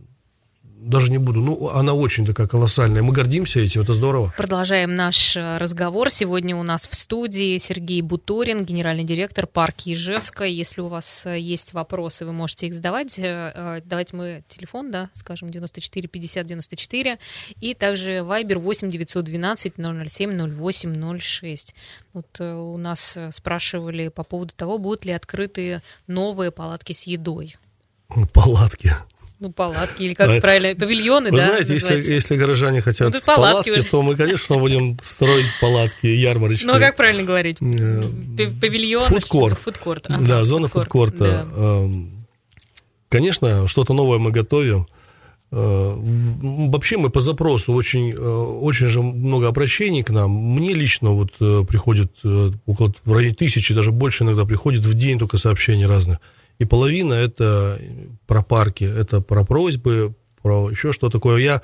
даже 0.89 1.11
не 1.11 1.19
буду. 1.19 1.41
Ну, 1.41 1.69
она 1.69 1.93
очень 1.93 2.27
такая 2.27 2.47
колоссальная. 2.47 3.03
Мы 3.03 3.13
гордимся 3.13 3.61
этим, 3.61 3.83
это 3.83 3.93
здорово. 3.93 4.33
Продолжаем 4.37 4.97
наш 4.97 5.37
э, 5.37 5.59
разговор. 5.59 6.11
Сегодня 6.11 6.57
у 6.57 6.63
нас 6.63 6.89
в 6.89 6.95
студии 6.95 7.59
Сергей 7.59 8.01
Буторин, 8.03 8.65
генеральный 8.65 9.05
директор 9.05 9.47
парка 9.47 9.93
Ижевска. 9.93 10.45
Если 10.45 10.81
у 10.81 10.89
вас 10.89 11.27
э, 11.27 11.39
есть 11.39 11.73
вопросы, 11.73 12.25
вы 12.25 12.33
можете 12.33 12.67
их 12.67 12.75
задавать. 12.75 13.19
Э, 13.19 13.81
давайте 13.85 14.17
мы 14.17 14.43
телефон, 14.49 14.91
да, 14.91 15.11
скажем, 15.13 15.51
94 15.51 16.09
50 16.09 16.47
94. 16.47 17.19
И 17.61 17.75
также 17.75 18.19
Viber 18.19 18.59
8 18.59 18.91
912 18.91 19.75
007 19.77 20.53
08 20.53 21.21
06. 21.21 21.75
Вот 22.15 22.41
у 22.41 22.77
нас 22.79 23.19
спрашивали 23.31 24.09
по 24.09 24.25
поводу 24.25 24.53
того, 24.55 24.79
будут 24.79 25.05
ли 25.05 25.13
открыты 25.13 25.83
новые 26.07 26.51
палатки 26.51 26.93
с 26.93 27.03
едой. 27.03 27.57
Палатки. 28.33 28.93
Ну, 29.41 29.53
палатки, 29.53 30.03
или 30.03 30.15
как 30.15 30.41
правильно, 30.41 30.75
павильоны, 30.75 31.31
Вы 31.31 31.39
да? 31.39 31.45
знаете, 31.45 31.75
если, 31.75 32.03
если 32.13 32.37
горожане 32.37 32.81
хотят 32.81 33.15
ну, 33.15 33.21
палатки, 33.25 33.71
палатки 33.71 33.89
то 33.89 34.03
мы, 34.03 34.17
конечно, 34.17 34.57
будем 34.57 34.99
строить 35.05 35.47
палатки 35.61 36.07
ярмарочные. 36.09 36.67
Ну, 36.67 36.77
а 36.77 36.81
как 36.81 36.97
правильно 36.97 37.23
говорить? 37.23 37.59
Э, 37.61 38.03
павильон? 38.61 39.07
Фудкорт. 39.09 39.59
Фудкорт. 39.61 40.07
Ага, 40.09 40.25
да, 40.27 40.45
зона 40.45 40.67
фудкорта. 40.67 41.25
Да. 41.25 41.49
Эм, 41.57 42.27
конечно, 43.09 43.69
что-то 43.69 43.95
новое 43.95 44.19
мы 44.19 44.33
готовим. 44.33 44.89
Э, 45.53 45.95
вообще 45.97 46.97
мы 46.97 47.09
по 47.09 47.21
запросу 47.21 47.75
очень, 47.75 48.11
э, 48.11 48.17
очень 48.17 48.89
же 48.89 49.03
много 49.03 49.47
обращений 49.47 50.03
к 50.03 50.11
нам. 50.11 50.33
Мне 50.33 50.73
лично 50.73 51.11
вот 51.11 51.31
приходит 51.39 52.11
около 52.67 52.93
в 53.05 53.13
районе 53.13 53.37
тысячи, 53.37 53.73
даже 53.73 53.93
больше 53.93 54.25
иногда 54.25 54.45
приходит 54.45 54.85
в 54.85 54.95
день 54.95 55.21
только 55.21 55.39
сообщений 55.39 55.87
разных. 55.87 56.19
И 56.59 56.65
половина 56.65 57.15
это 57.15 57.81
про 58.27 58.43
парки, 58.43 58.85
это 58.85 59.21
про 59.21 59.45
просьбы, 59.45 60.15
про 60.43 60.71
еще 60.71 60.93
что 60.93 61.09
такое. 61.09 61.39
Я 61.39 61.63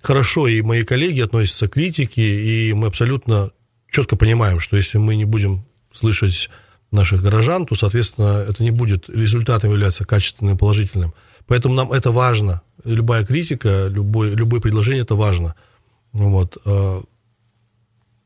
хорошо, 0.00 0.48
и 0.48 0.62
мои 0.62 0.82
коллеги 0.82 1.20
относятся 1.20 1.68
к 1.68 1.74
критике, 1.74 2.22
и 2.22 2.72
мы 2.72 2.88
абсолютно 2.88 3.52
четко 3.90 4.16
понимаем, 4.16 4.58
что 4.58 4.76
если 4.76 4.98
мы 4.98 5.16
не 5.16 5.24
будем 5.24 5.64
слышать 5.92 6.50
наших 6.90 7.22
горожан, 7.22 7.66
то, 7.66 7.74
соответственно, 7.74 8.44
это 8.48 8.62
не 8.62 8.70
будет 8.70 9.08
результатом 9.08 9.70
являться 9.70 10.04
качественным, 10.04 10.58
положительным. 10.58 11.14
Поэтому 11.46 11.74
нам 11.74 11.92
это 11.92 12.10
важно. 12.10 12.62
Любая 12.84 13.24
критика, 13.24 13.86
любое, 13.88 14.34
любое 14.34 14.60
предложение– 14.60 15.02
это 15.04 15.14
важно. 15.14 15.54
Вот. 16.12 16.58
А, 16.64 17.02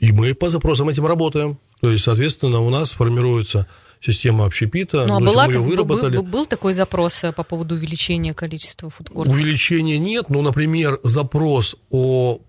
и 0.00 0.12
мы 0.12 0.34
по 0.34 0.50
запросам 0.50 0.88
этим 0.88 1.06
работаем. 1.06 1.58
То 1.80 1.90
есть, 1.90 2.04
соответственно, 2.04 2.60
у 2.60 2.70
нас 2.70 2.92
формируется 2.92 3.66
система 4.00 4.46
общепита. 4.46 5.06
Ну, 5.06 5.16
а 5.16 5.20
была, 5.20 5.46
ее 5.46 5.60
выработали. 5.60 6.16
Был, 6.16 6.24
был 6.24 6.46
такой 6.46 6.74
запрос 6.74 7.24
э, 7.24 7.32
по 7.32 7.42
поводу 7.42 7.74
увеличения 7.74 8.34
количества 8.34 8.90
фудкортов? 8.90 9.32
Увеличения 9.32 9.98
нет, 9.98 10.28
но, 10.28 10.42
например, 10.42 11.00
запрос 11.02 11.76
о, 11.90 12.40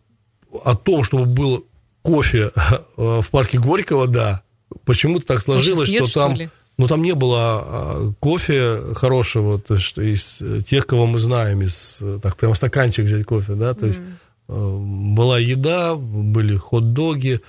о 0.64 0.76
том, 0.76 1.04
чтобы 1.04 1.26
был 1.26 1.66
кофе 2.02 2.52
э, 2.98 3.22
в 3.22 3.30
парке 3.32 3.60
Горького, 3.60 4.08
да. 4.08 4.44
Почему-то 4.86 5.26
так 5.26 5.42
сложилось, 5.42 5.90
нет, 5.90 6.08
что 6.08 6.28
там... 6.28 6.36
Что 6.36 6.50
ну, 6.78 6.88
там 6.88 7.02
не 7.02 7.16
было 7.16 7.38
а, 7.40 8.14
кофе 8.20 8.94
хорошего, 8.94 9.60
то 9.60 9.76
есть 9.76 9.98
из 9.98 10.42
тех, 10.66 10.86
кого 10.86 11.08
мы 11.08 11.18
знаем, 11.18 11.64
из, 11.64 12.00
так, 12.22 12.38
прямо 12.38 12.54
стаканчик 12.54 13.06
взять 13.06 13.26
кофе, 13.26 13.54
да, 13.54 13.74
то 13.74 13.86
mm. 13.86 13.88
есть 13.88 14.02
э, 14.48 14.78
была 15.16 15.40
еда, 15.40 15.96
были 15.96 16.56
хот-доги, 16.56 17.42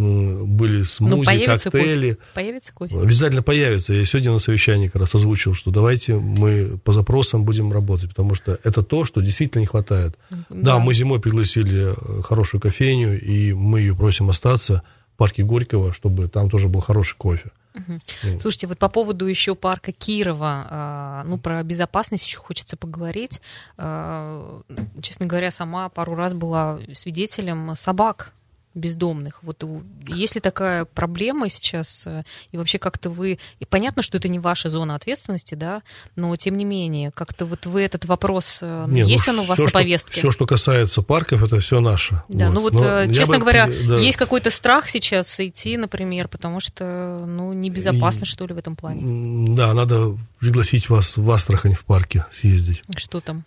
были 0.00 0.82
смузи, 0.82 1.16
ну, 1.16 1.24
появится 1.24 1.70
коктейли. 1.70 2.14
Кофе. 2.14 2.28
Появится 2.34 2.72
кофе? 2.72 3.00
Обязательно 3.00 3.42
появится. 3.42 3.92
Я 3.92 4.04
сегодня 4.04 4.32
на 4.32 4.38
совещании 4.38 4.86
как 4.86 5.00
раз 5.02 5.14
озвучил, 5.14 5.54
что 5.54 5.70
давайте 5.70 6.14
мы 6.14 6.78
по 6.82 6.92
запросам 6.92 7.44
будем 7.44 7.72
работать, 7.72 8.08
потому 8.08 8.34
что 8.34 8.58
это 8.64 8.82
то, 8.82 9.04
что 9.04 9.20
действительно 9.20 9.60
не 9.60 9.66
хватает. 9.66 10.16
Да, 10.30 10.36
да 10.48 10.78
мы 10.78 10.94
зимой 10.94 11.20
пригласили 11.20 11.94
э, 11.94 12.22
хорошую 12.22 12.60
кофейню, 12.60 13.20
и 13.20 13.52
мы 13.52 13.80
ее 13.80 13.94
просим 13.94 14.30
остаться 14.30 14.82
в 15.14 15.18
парке 15.18 15.42
Горького, 15.42 15.92
чтобы 15.92 16.28
там 16.28 16.48
тоже 16.48 16.68
был 16.68 16.80
хороший 16.80 17.16
кофе. 17.16 17.50
Угу. 17.74 18.40
Слушайте, 18.40 18.66
вот 18.66 18.78
по 18.78 18.88
поводу 18.88 19.26
еще 19.26 19.54
парка 19.54 19.92
Кирова, 19.92 20.66
а, 20.70 21.24
ну, 21.24 21.38
про 21.38 21.62
безопасность 21.62 22.26
еще 22.26 22.38
хочется 22.38 22.76
поговорить. 22.76 23.40
А, 23.76 24.60
честно 25.02 25.26
говоря, 25.26 25.50
сама 25.50 25.88
пару 25.88 26.14
раз 26.14 26.34
была 26.34 26.80
свидетелем 26.94 27.76
собак 27.76 28.32
бездомных. 28.74 29.42
Вот 29.42 29.64
есть 30.06 30.36
ли 30.36 30.40
такая 30.40 30.84
проблема 30.84 31.48
сейчас, 31.48 32.04
э, 32.06 32.22
и 32.52 32.56
вообще 32.56 32.78
как-то 32.78 33.10
вы... 33.10 33.38
И 33.58 33.64
понятно, 33.64 34.02
что 34.02 34.18
это 34.18 34.28
не 34.28 34.38
ваша 34.38 34.68
зона 34.68 34.94
ответственности, 34.94 35.56
да, 35.56 35.82
но 36.14 36.34
тем 36.36 36.56
не 36.56 36.64
менее, 36.64 37.10
как-то 37.10 37.46
вот 37.46 37.66
вы 37.66 37.82
этот 37.82 38.04
вопрос... 38.04 38.60
Э, 38.62 38.86
Нет, 38.88 39.08
есть 39.08 39.26
ну, 39.26 39.32
он 39.32 39.38
у 39.40 39.44
вас 39.44 39.56
все, 39.56 39.64
на 39.64 39.70
повестке? 39.70 40.12
Что, 40.12 40.20
все, 40.20 40.30
что 40.30 40.46
касается 40.46 41.02
парков, 41.02 41.42
это 41.42 41.58
все 41.58 41.80
наше. 41.80 42.22
Да, 42.28 42.46
вот. 42.46 42.54
ну 42.54 42.60
вот, 42.60 42.72
но 42.74 42.84
э, 42.84 43.12
честно 43.12 43.34
бы, 43.34 43.40
говоря, 43.40 43.66
да. 43.66 43.98
есть 43.98 44.16
какой-то 44.16 44.50
страх 44.50 44.88
сейчас 44.88 45.40
идти, 45.40 45.76
например, 45.76 46.28
потому 46.28 46.60
что, 46.60 47.24
ну, 47.26 47.52
небезопасно, 47.52 48.24
и, 48.24 48.26
что 48.26 48.46
ли, 48.46 48.54
в 48.54 48.58
этом 48.58 48.76
плане? 48.76 49.54
Да, 49.54 49.74
надо 49.74 50.16
пригласить 50.38 50.88
вас 50.88 51.16
в 51.16 51.28
Астрахань 51.30 51.74
в 51.74 51.84
парке 51.84 52.24
съездить. 52.32 52.82
Что 52.96 53.20
там? 53.20 53.44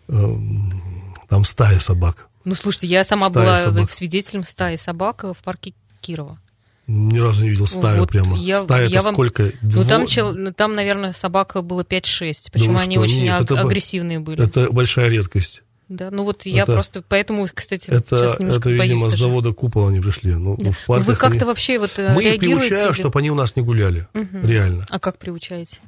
Там 1.30 1.46
стая 1.46 1.80
собак. 1.80 2.27
Ну, 2.45 2.55
слушайте, 2.55 2.88
я 2.88 3.03
сама 3.03 3.29
стая 3.29 3.45
была 3.45 3.57
собак. 3.57 3.91
свидетелем 3.91 4.43
стаи 4.43 4.75
собак 4.75 5.23
в 5.23 5.38
парке 5.43 5.73
Кирова. 6.01 6.39
Ни 6.85 7.17
разу 7.17 7.43
не 7.43 7.50
видел 7.50 7.65
стаю 7.65 8.01
вот 8.01 8.09
прямо. 8.09 8.38
Я, 8.38 8.57
Стая 8.57 8.88
я 8.88 8.97
это 8.97 9.05
вам... 9.05 9.15
сколько? 9.15 9.51
Ну, 9.62 9.85
там, 9.85 10.05
чел... 10.05 10.33
Ну, 10.33 10.51
там, 10.51 10.73
наверное, 10.75 11.13
собака 11.13 11.62
было 11.62 11.81
5-6. 11.81 12.51
Почему 12.51 12.73
да 12.73 12.81
они 12.81 12.95
что? 12.95 13.03
очень 13.03 13.23
Нет, 13.23 13.35
аг- 13.35 13.43
это, 13.43 13.59
агрессивные 13.62 14.19
были. 14.19 14.43
Это 14.43 14.69
большая 14.69 15.07
редкость. 15.07 15.63
Да, 15.88 16.09
ну 16.12 16.23
вот 16.23 16.45
я 16.45 16.63
это, 16.63 16.73
просто 16.73 17.03
поэтому, 17.07 17.47
кстати, 17.53 17.89
это, 17.89 18.15
сейчас 18.17 18.39
немножко 18.39 18.69
Это, 18.69 18.83
видимо, 18.83 19.09
с 19.09 19.15
завода 19.15 19.53
Купола 19.53 19.89
они 19.89 20.01
пришли. 20.01 20.33
Ну, 20.33 20.57
да. 20.57 20.71
в 20.71 20.88
Вы 20.88 21.15
как-то 21.15 21.38
они... 21.38 21.45
вообще 21.45 21.77
вот 21.77 21.91
Мы 21.97 22.23
их 22.23 22.39
приучаем, 22.39 22.88
или... 22.88 22.93
чтобы 22.93 23.19
они 23.19 23.31
у 23.31 23.35
нас 23.35 23.55
не 23.55 23.62
гуляли. 23.62 24.07
Угу. 24.13 24.45
Реально. 24.47 24.85
А 24.89 25.00
как 25.00 25.17
приучаете? 25.17 25.79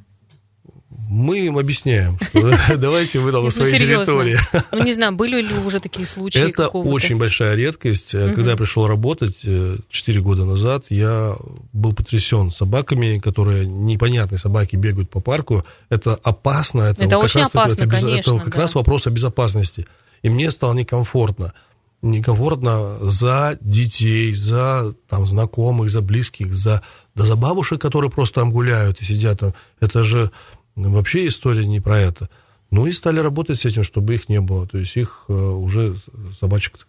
Мы 1.08 1.40
им 1.40 1.58
объясняем, 1.58 2.18
давайте 2.78 3.20
вы 3.20 3.32
там 3.32 3.42
на 3.42 3.46
Ну, 3.46 3.52
своей 3.52 3.78
серьезно. 3.78 4.06
территории. 4.06 4.40
Ну, 4.72 4.84
не 4.84 4.94
знаю, 4.94 5.14
были 5.14 5.42
ли 5.42 5.54
уже 5.66 5.80
такие 5.80 6.08
случаи 6.08 6.40
Это 6.40 6.68
очень 6.68 7.18
большая 7.18 7.56
редкость. 7.56 8.12
Когда 8.12 8.52
я 8.52 8.58
пришел 8.58 8.88
работать 8.88 9.38
4 9.40 10.22
года 10.22 10.46
назад, 10.46 10.86
я 10.90 11.36
был 11.74 11.94
потрясен 11.94 12.52
собаками, 12.52 13.20
которые 13.20 13.66
непонятные 13.66 14.40
собаки 14.40 14.76
бегают 14.76 15.10
по 15.10 15.20
парку. 15.20 15.64
Это 15.90 16.16
опасно. 16.24 16.84
Это, 16.84 17.18
очень 17.18 17.42
опасно, 17.42 17.84
это, 17.84 18.40
как 18.40 18.56
раз 18.56 18.76
вопрос 18.76 19.08
о 19.08 19.10
безопасности. 19.10 19.86
И 20.22 20.30
мне 20.30 20.50
стало 20.52 20.74
некомфортно. 20.74 21.54
Некомфортно 22.02 22.98
за 23.02 23.58
детей, 23.62 24.34
за 24.34 24.94
там, 25.10 25.26
знакомых, 25.26 25.90
за 25.90 26.02
близких, 26.02 26.56
за, 26.56 26.82
да 27.16 27.26
за 27.26 27.36
бабушек, 27.36 27.82
которые 27.82 28.12
просто 28.12 28.42
там 28.42 28.52
гуляют 28.52 29.02
и 29.02 29.06
сидят. 29.06 29.42
Это 29.80 30.04
же 30.04 30.32
вообще 30.76 31.28
история 31.28 31.66
не 31.66 31.80
про 31.80 32.00
это. 32.00 32.30
Ну 32.72 32.88
и 32.88 32.92
стали 32.92 33.20
работать 33.20 33.60
с 33.60 33.66
этим, 33.66 33.84
чтобы 33.84 34.16
их 34.16 34.28
не 34.30 34.42
было. 34.42 34.68
То 34.68 34.78
есть 34.78 34.98
их 34.98 35.26
э, 35.30 35.34
уже 35.34 35.96
собачек 36.40 36.88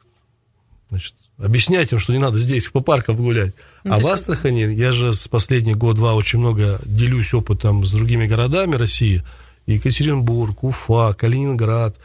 значит, 0.88 1.14
объяснять 1.38 1.93
им, 1.93 1.99
что 1.99 2.12
не 2.12 2.19
надо 2.19 2.38
здесь 2.38 2.69
по 2.69 2.81
паркам 2.81 3.16
гулять. 3.16 3.55
Ну, 3.85 3.93
а 3.95 3.99
в 3.99 4.07
Астрахани 4.07 4.73
я 4.75 4.93
же 4.93 5.12
с 5.14 5.28
последних 5.28 5.76
год-два 5.76 6.14
очень 6.14 6.38
много 6.38 6.81
делюсь 6.85 7.35
опытом 7.35 7.85
с 7.85 7.93
другими 7.93 8.26
городами 8.26 8.75
России. 8.76 9.23
Екатеринбург, 9.66 10.64
Уфа, 10.64 11.12
Калининград. 11.14 11.97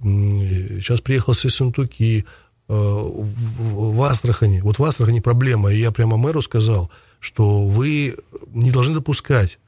м, 0.00 0.80
Сейчас 0.80 1.00
приехал 1.00 1.34
с 1.34 1.44
Ессентуки. 1.44 2.24
э, 2.68 2.72
В 2.74 4.02
Астрахани. 4.02 4.60
Вот 4.60 4.78
в 4.78 4.84
Астрахани 4.84 5.20
проблема. 5.20 5.72
И 5.72 5.78
я 5.80 5.90
прямо 5.90 6.16
мэру 6.16 6.42
сказал, 6.42 6.90
что 7.20 7.66
вы 7.66 8.16
не 8.52 8.70
должны 8.70 8.94
допускать 8.94 9.52
э, 9.54 9.58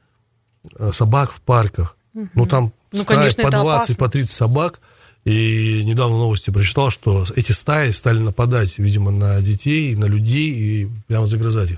собак 0.91 1.31
в 1.33 1.41
парках. 1.41 1.97
Ну, 2.13 2.45
там 2.45 2.73
Ну, 2.91 3.01
стаи 3.01 3.17
конечно, 3.17 3.43
по 3.43 3.47
это 3.47 3.61
20, 3.61 3.75
опасно. 3.75 3.95
по 3.95 4.09
30 4.09 4.31
собак. 4.31 4.81
И 5.23 5.83
недавно 5.85 6.17
новости 6.17 6.49
прочитал, 6.49 6.89
что 6.89 7.25
эти 7.35 7.51
стаи 7.51 7.91
стали 7.91 8.17
нападать, 8.19 8.79
видимо, 8.79 9.11
на 9.11 9.39
детей, 9.41 9.95
на 9.95 10.05
людей 10.05 10.49
и 10.49 10.89
прямо 11.07 11.27
загрызать 11.27 11.71
их. 11.71 11.77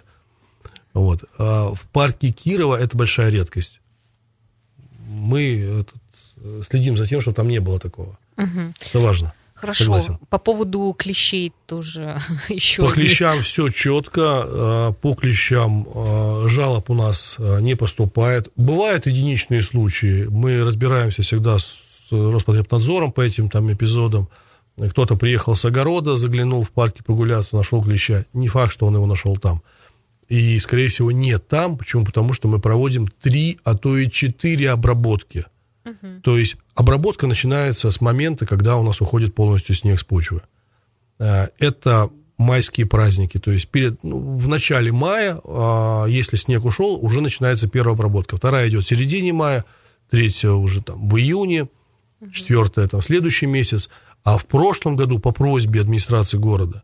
Вот. 0.93 1.23
А 1.37 1.73
в 1.73 1.81
парке 1.91 2.29
Кирова 2.31 2.75
это 2.75 2.95
большая 2.95 3.29
редкость. 3.29 3.79
Мы 5.07 5.81
этот, 5.81 6.01
э, 6.37 6.61
следим 6.69 6.95
за 6.97 7.05
тем, 7.05 7.19
чтобы 7.21 7.35
там 7.35 7.47
не 7.49 7.59
было 7.59 7.79
такого. 7.79 8.17
Это 8.37 8.99
важно. 8.99 9.33
Хорошо. 9.63 9.85
Согласен. 9.85 10.17
По 10.29 10.39
поводу 10.39 10.93
клещей 10.97 11.53
тоже 11.65 12.19
еще. 12.49 12.81
По 12.81 12.91
клещам 12.91 13.41
все 13.41 13.69
четко, 13.69 14.93
по 15.01 15.13
клещам 15.13 15.87
жалоб 16.49 16.89
у 16.89 16.93
нас 16.93 17.35
э, 17.39 17.61
не 17.61 17.75
поступает. 17.75 18.49
Бывают 18.57 19.05
единичные 19.05 19.61
случаи, 19.61 20.27
мы 20.29 20.63
разбираемся 20.65 21.21
всегда 21.21 21.57
с 21.59 21.93
Роспотребнадзором 22.11 23.11
по 23.11 23.21
этим 23.21 23.49
там 23.49 23.71
эпизодам. 23.71 24.27
Кто-то 24.77 25.15
приехал 25.15 25.55
с 25.55 25.63
огорода, 25.65 26.15
заглянул 26.15 26.63
в 26.63 26.71
парке 26.71 27.03
прогуляться, 27.03 27.55
нашел 27.55 27.81
клеща. 27.81 28.25
Не 28.33 28.47
факт, 28.49 28.73
что 28.73 28.85
он 28.85 28.95
его 28.95 29.05
нашел 29.05 29.37
там. 29.37 29.61
И, 30.29 30.57
скорее 30.59 30.87
всего, 30.89 31.11
нет 31.11 31.47
там. 31.47 31.77
Почему? 31.77 32.05
Потому 32.05 32.33
что 32.33 32.47
мы 32.47 32.59
проводим 32.59 33.07
три, 33.07 33.59
а 33.63 33.77
то 33.77 33.97
и 33.97 34.09
четыре 34.09 34.71
обработки. 34.71 35.45
То 36.23 36.37
есть 36.37 36.57
обработка 36.75 37.27
начинается 37.27 37.91
с 37.91 37.99
момента, 38.01 38.45
когда 38.45 38.77
у 38.77 38.83
нас 38.83 39.01
уходит 39.01 39.35
полностью 39.35 39.75
снег 39.75 39.99
с 39.99 40.03
почвы. 40.03 40.41
Э, 41.19 41.49
Это 41.59 42.09
майские 42.37 42.85
праздники. 42.85 43.39
То 43.39 43.51
есть 43.51 43.67
перед, 43.69 44.03
ну, 44.03 44.37
в 44.37 44.47
начале 44.47 44.91
мая, 44.91 45.39
а, 45.43 46.05
если 46.05 46.35
снег 46.35 46.65
ушел, 46.65 46.97
уже 47.01 47.21
начинается 47.21 47.67
первая 47.67 47.95
обработка. 47.95 48.37
Вторая 48.37 48.69
идет 48.69 48.83
в 48.83 48.87
середине 48.87 49.33
мая, 49.33 49.65
третья 50.09 50.51
уже 50.51 50.81
там 50.81 51.09
в 51.09 51.17
июне, 51.17 51.69
четвертая 52.31 52.87
там 52.87 53.01
следующий 53.01 53.45
месяц. 53.45 53.89
А 54.23 54.37
в 54.37 54.45
прошлом 54.45 54.95
году 54.95 55.19
по 55.19 55.31
просьбе 55.31 55.81
администрации 55.81 56.37
города, 56.37 56.83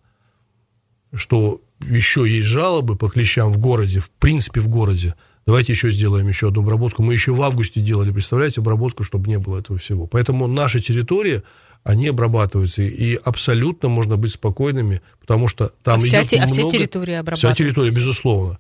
что 1.14 1.62
еще 1.80 2.30
есть 2.30 2.48
жалобы 2.48 2.96
по 2.96 3.10
клещам 3.10 3.52
в 3.52 3.58
городе, 3.58 4.00
в 4.00 4.10
принципе 4.10 4.60
в 4.60 4.68
городе, 4.68 5.16
давайте 5.50 5.74
еще 5.74 5.90
сделаем 5.90 6.28
еще 6.28 6.50
одну 6.50 6.62
обработку. 6.62 7.02
Мы 7.02 7.14
еще 7.14 7.32
в 7.34 7.42
августе 7.42 7.80
делали, 7.82 8.12
представляете, 8.12 8.62
обработку, 8.62 9.04
чтобы 9.04 9.28
не 9.30 9.40
было 9.40 9.58
этого 9.60 9.80
всего. 9.80 10.06
Поэтому 10.06 10.46
наши 10.48 10.80
территории, 10.80 11.42
они 11.84 12.08
обрабатываются, 12.10 12.84
и 12.84 13.16
абсолютно 13.16 13.90
можно 13.90 14.16
быть 14.16 14.34
спокойными, 14.34 15.02
потому 15.20 15.48
что 15.48 15.72
там 15.82 16.00
А 16.00 16.02
вся 16.04 16.20
идет 16.22 16.30
те- 16.30 16.38
а 16.38 16.46
вся 16.48 16.62
много- 16.62 16.78
территория 16.78 17.14
Вся 17.14 17.20
обрабатывается? 17.22 17.64
территория, 17.64 17.90
безусловно. 17.92 18.60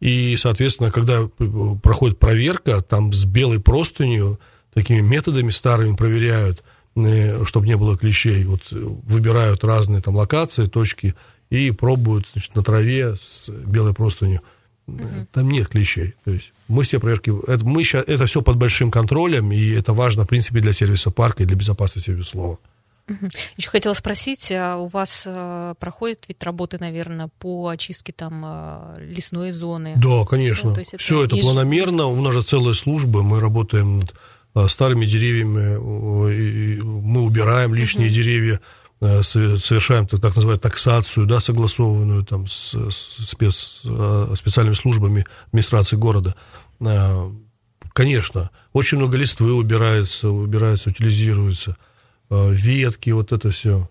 И, 0.00 0.36
соответственно, 0.38 0.90
когда 0.92 1.22
э, 1.22 1.28
проходит 1.82 2.18
проверка, 2.20 2.82
там 2.82 3.12
с 3.12 3.24
белой 3.24 3.58
простынью, 3.58 4.38
такими 4.74 5.00
методами 5.00 5.50
старыми 5.50 5.96
проверяют, 5.96 6.62
э, 6.94 7.44
чтобы 7.46 7.66
не 7.66 7.76
было 7.76 7.98
клещей. 7.98 8.44
Вот 8.44 8.60
э, 8.70 8.76
выбирают 8.76 9.64
разные 9.64 10.00
там 10.02 10.14
локации, 10.14 10.66
точки 10.66 11.14
и 11.50 11.72
пробуют 11.72 12.26
значит, 12.32 12.54
на 12.54 12.62
траве 12.62 13.16
с 13.16 13.48
белой 13.48 13.92
простынью. 13.94 14.40
Э, 14.88 15.26
Там 15.32 15.50
нет 15.50 15.68
клещей. 15.68 16.14
То 16.24 16.30
есть 16.32 16.52
мы 16.68 16.82
все 16.82 16.98
проверки, 16.98 17.32
это, 17.46 17.64
мы 17.64 17.82
ща- 17.84 18.04
это 18.06 18.24
все 18.26 18.40
под 18.42 18.56
большим 18.56 18.90
контролем, 18.90 19.52
и 19.52 19.70
это 19.70 19.92
важно, 19.92 20.24
в 20.24 20.28
принципе, 20.28 20.60
для 20.60 20.72
сервиса 20.72 21.10
парка 21.10 21.42
и 21.42 21.46
для 21.46 21.56
безопасности, 21.56 22.10
безусловно. 22.10 22.58
Еще 23.56 23.70
хотела 23.70 23.94
спросить, 23.94 24.52
а 24.52 24.76
у 24.76 24.86
вас 24.86 25.24
э, 25.26 25.74
проходит 25.80 26.26
вид 26.28 26.42
работы, 26.44 26.76
наверное, 26.78 27.30
по 27.38 27.68
очистке 27.68 28.12
там 28.12 28.42
э, 28.44 28.96
лесной 29.06 29.52
зоны? 29.52 29.94
Да, 29.96 30.26
конечно. 30.26 30.68
Ну, 30.70 30.74
то 30.74 30.80
есть 30.80 30.92
это 30.94 31.02
Все 31.02 31.24
это 31.24 31.36
еж- 31.36 31.40
планомерно. 31.42 32.06
У 32.06 32.20
нас 32.20 32.34
же 32.34 32.42
целая 32.42 32.74
служба. 32.74 33.22
Мы 33.22 33.40
работаем 33.40 34.00
над 34.00 34.14
а, 34.54 34.68
старыми 34.68 35.06
деревьями. 35.06 35.78
э, 35.78 36.82
Мы 36.82 37.22
убираем 37.22 37.74
лишние 37.74 38.10
деревья, 38.10 38.54
э, 38.54 38.58
со- 38.58 38.60
совершаем 39.00 40.06
так, 40.06 40.22
называемую 40.22 40.58
таксацию, 40.58 41.26
да, 41.26 41.40
согласованную 41.40 42.24
там 42.24 42.46
с, 42.48 42.74
с 42.90 43.28
спец, 43.28 43.82
э, 43.84 44.34
специальными 44.36 44.74
службами 44.74 45.24
администрации 45.46 45.96
города. 45.96 46.34
А, 46.80 47.32
Конечно, 47.98 48.50
очень 48.72 48.98
много 48.98 49.16
листвы 49.16 49.52
убирается, 49.52 50.28
убирается, 50.28 50.90
утилизируется, 50.90 51.76
э, 52.30 52.50
ветки, 52.52 53.10
вот 53.10 53.32
это 53.32 53.50
все. 53.50 53.90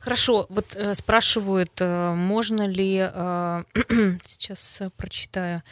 Хорошо, 0.00 0.46
вот 0.48 0.74
э, 0.74 0.94
спрашивают, 0.94 1.72
э, 1.80 2.14
можно 2.14 2.66
ли, 2.66 2.96
э, 2.96 3.64
сейчас 4.26 4.78
э, 4.80 4.88
прочитаю, 4.96 5.62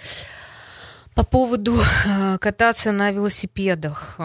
по 1.15 1.25
поводу 1.25 1.81
э, 1.81 2.37
кататься 2.39 2.93
на 2.93 3.13
велосипедах. 3.13 4.17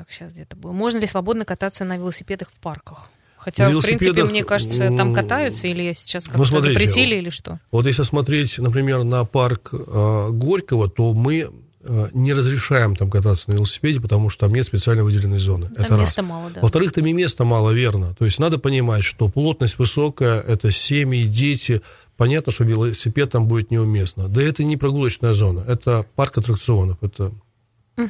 Так, 0.00 0.10
сейчас 0.10 0.32
где-то 0.32 0.56
было. 0.56 0.72
Можно 0.72 0.98
ли 0.98 1.06
свободно 1.06 1.44
кататься 1.44 1.84
на 1.84 1.96
велосипедах 1.96 2.48
в 2.48 2.58
парках? 2.58 3.10
Хотя, 3.36 3.68
в 3.70 3.82
принципе, 3.82 4.24
мне 4.24 4.44
кажется, 4.44 4.86
там 4.88 5.08
м, 5.08 5.14
катаются, 5.14 5.66
или 5.66 5.82
я 5.82 5.94
сейчас 5.94 6.26
ну, 6.26 6.32
как-то 6.32 6.46
смотрите, 6.46 6.78
запретили, 6.78 7.16
или 7.16 7.30
что? 7.30 7.58
Вот 7.70 7.86
если 7.86 8.02
смотреть, 8.02 8.58
например, 8.58 9.02
на 9.04 9.24
парк 9.24 9.70
э, 9.72 10.28
Горького, 10.30 10.90
то 10.90 11.14
мы 11.14 11.50
э, 11.82 12.08
не 12.12 12.32
разрешаем 12.34 12.96
там 12.96 13.10
кататься 13.10 13.50
на 13.50 13.54
велосипеде, 13.54 14.00
потому 14.00 14.28
что 14.28 14.46
там 14.46 14.54
нет 14.54 14.66
специально 14.66 15.04
выделенной 15.04 15.38
зоны. 15.38 15.68
Там 15.68 15.84
это 15.84 15.96
раз. 15.96 16.08
места 16.08 16.22
мало, 16.22 16.50
да. 16.50 16.60
Во-вторых, 16.60 16.92
там 16.92 17.06
и 17.06 17.12
места 17.14 17.44
мало, 17.44 17.70
верно. 17.70 18.14
То 18.14 18.26
есть 18.26 18.38
надо 18.38 18.58
понимать, 18.58 19.04
что 19.04 19.28
плотность 19.28 19.78
высокая, 19.78 20.40
это 20.40 20.70
семьи, 20.70 21.24
дети. 21.24 21.80
Понятно, 22.18 22.52
что 22.52 22.64
велосипед 22.64 23.32
там 23.32 23.48
будет 23.48 23.70
неуместно. 23.70 24.28
Да 24.28 24.42
это 24.42 24.64
не 24.64 24.76
прогулочная 24.76 25.32
зона, 25.32 25.64
это 25.66 26.04
парк 26.14 26.36
аттракционов, 26.36 26.98
это, 27.02 27.32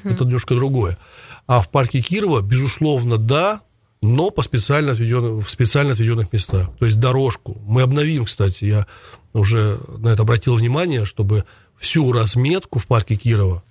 это 0.05 0.25
немножко 0.25 0.55
другое. 0.55 0.99
А 1.47 1.61
в 1.61 1.71
парке 1.71 2.01
Кирова, 2.01 2.41
безусловно, 2.41 3.17
да, 3.17 3.61
но 4.03 4.31
по 4.31 4.43
специально 4.43 4.93
отведенным, 4.93 5.41
в 5.41 5.51
специально 5.51 5.93
отведенных 5.93 6.33
местах. 6.33 6.71
То 6.79 6.87
есть 6.87 6.99
дорожку. 6.99 7.61
Мы 7.67 7.83
обновим, 7.83 8.25
кстати, 8.25 8.65
я 8.65 8.87
уже 9.33 9.79
на 9.99 10.09
это 10.09 10.23
обратил 10.23 10.55
внимание, 10.55 11.05
чтобы 11.05 11.45
всю 11.77 12.11
разметку 12.13 12.79
в 12.79 12.87
парке 12.87 13.17
Кирова 13.17 13.63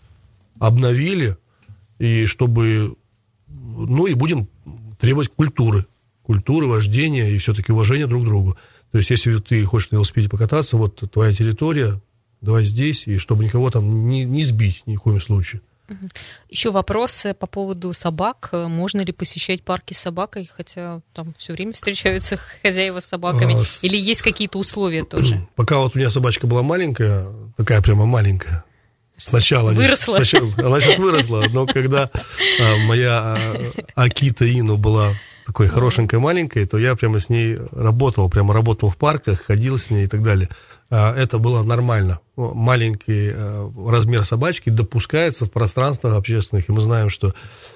обновили, 0.60 1.38
и 2.00 2.26
чтобы, 2.26 2.96
ну 3.48 4.08
и 4.08 4.14
будем 4.14 4.48
требовать 5.00 5.30
культуры, 5.30 5.86
культуры, 6.24 6.68
вождения 6.68 7.30
и 7.30 7.38
все-таки 7.38 7.72
уважения 7.72 8.08
друг 8.08 8.24
к 8.24 8.28
другу. 8.28 8.58
То 8.92 8.98
есть, 8.98 9.10
если 9.10 9.38
ты 9.38 9.64
хочешь 9.66 9.92
на 9.92 9.96
велосипеде 9.98 10.30
покататься, 10.30 10.78
вот 10.78 11.04
твоя 11.12 11.34
территория, 11.34 12.02
давай 12.42 12.66
здесь, 12.66 13.08
и 13.08 13.18
чтобы 13.18 13.44
никого 13.44 13.70
там 13.70 14.10
не, 14.10 14.26
не 14.26 14.44
сбить 14.44 14.84
ни 14.86 14.96
в 14.96 15.02
коем 15.02 15.22
случае. 15.22 15.62
Еще 16.50 16.72
вопросы 16.72 17.34
по 17.34 17.48
поводу 17.48 17.94
собак. 17.94 18.50
Э, 18.52 18.68
Можно 18.68 19.02
ли 19.02 19.12
посещать 19.12 19.64
парки 19.64 19.94
с 19.94 20.00
собакой, 20.00 20.50
хотя 20.56 21.02
там 21.14 21.34
все 21.38 21.54
время 21.54 21.74
встречаются 21.74 22.38
хозяева 22.64 23.00
с 23.00 23.06
собаками? 23.06 23.56
А, 23.62 23.64
Или 23.86 23.98
есть 23.98 24.22
какие-то 24.22 24.58
условия 24.60 25.04
тоже? 25.10 25.40
Пока 25.56 25.78
вот 25.80 25.96
у 25.96 26.00
меня 26.00 26.10
собачка 26.10 26.48
была 26.48 26.62
маленькая, 26.64 27.28
такая 27.58 27.82
прямо 27.82 28.06
маленькая, 28.06 28.64
сначала... 29.18 29.72
Выросла. 29.72 30.16
сначала- 30.16 30.50
она 30.58 30.80
сейчас 30.80 30.98
выросла, 30.98 31.46
но 31.52 31.66
когда 31.66 32.10
а, 32.62 32.78
моя 32.88 33.38
а, 33.96 34.04
Акита 34.04 34.46
Ину 34.46 34.78
была 34.78 35.14
такой 35.46 35.68
хорошенькой, 35.68 36.20
маленькой, 36.20 36.66
то 36.68 36.78
я 36.78 36.96
прямо 36.96 37.20
с 37.20 37.28
ней 37.30 37.58
работал, 37.72 38.30
прямо 38.30 38.54
работал 38.54 38.90
в 38.90 38.98
парках, 38.98 39.42
ходил 39.42 39.80
с 39.80 39.90
ней 39.90 40.04
и 40.04 40.08
так 40.08 40.22
далее. 40.22 40.48
А, 40.90 41.16
это 41.16 41.38
было 41.38 41.64
нормально. 41.64 42.20
Маленький 42.36 43.32
э, 43.34 43.72
размер 43.88 44.26
собачки 44.26 44.70
допускается 44.70 45.46
в 45.46 45.52
пространствах 45.52 46.16
общественных, 46.16 46.70
и 46.70 46.72
мы 46.72 46.82
знаем, 46.82 47.10
что 47.10 47.34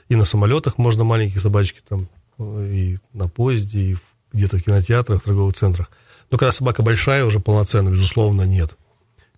и 0.09 0.15
на 0.15 0.25
самолетах 0.25 0.77
можно 0.77 1.03
маленькие 1.03 1.39
собачки, 1.39 1.81
там, 1.87 2.07
и 2.39 2.97
на 3.13 3.27
поезде, 3.27 3.79
и 3.79 3.97
где-то 4.31 4.57
в 4.57 4.63
кинотеатрах, 4.63 5.21
в 5.21 5.25
торговых 5.25 5.55
центрах. 5.55 5.91
Но 6.31 6.37
когда 6.37 6.51
собака 6.51 6.81
большая, 6.81 7.25
уже 7.25 7.39
полноценно, 7.39 7.89
безусловно, 7.89 8.43
нет 8.43 8.77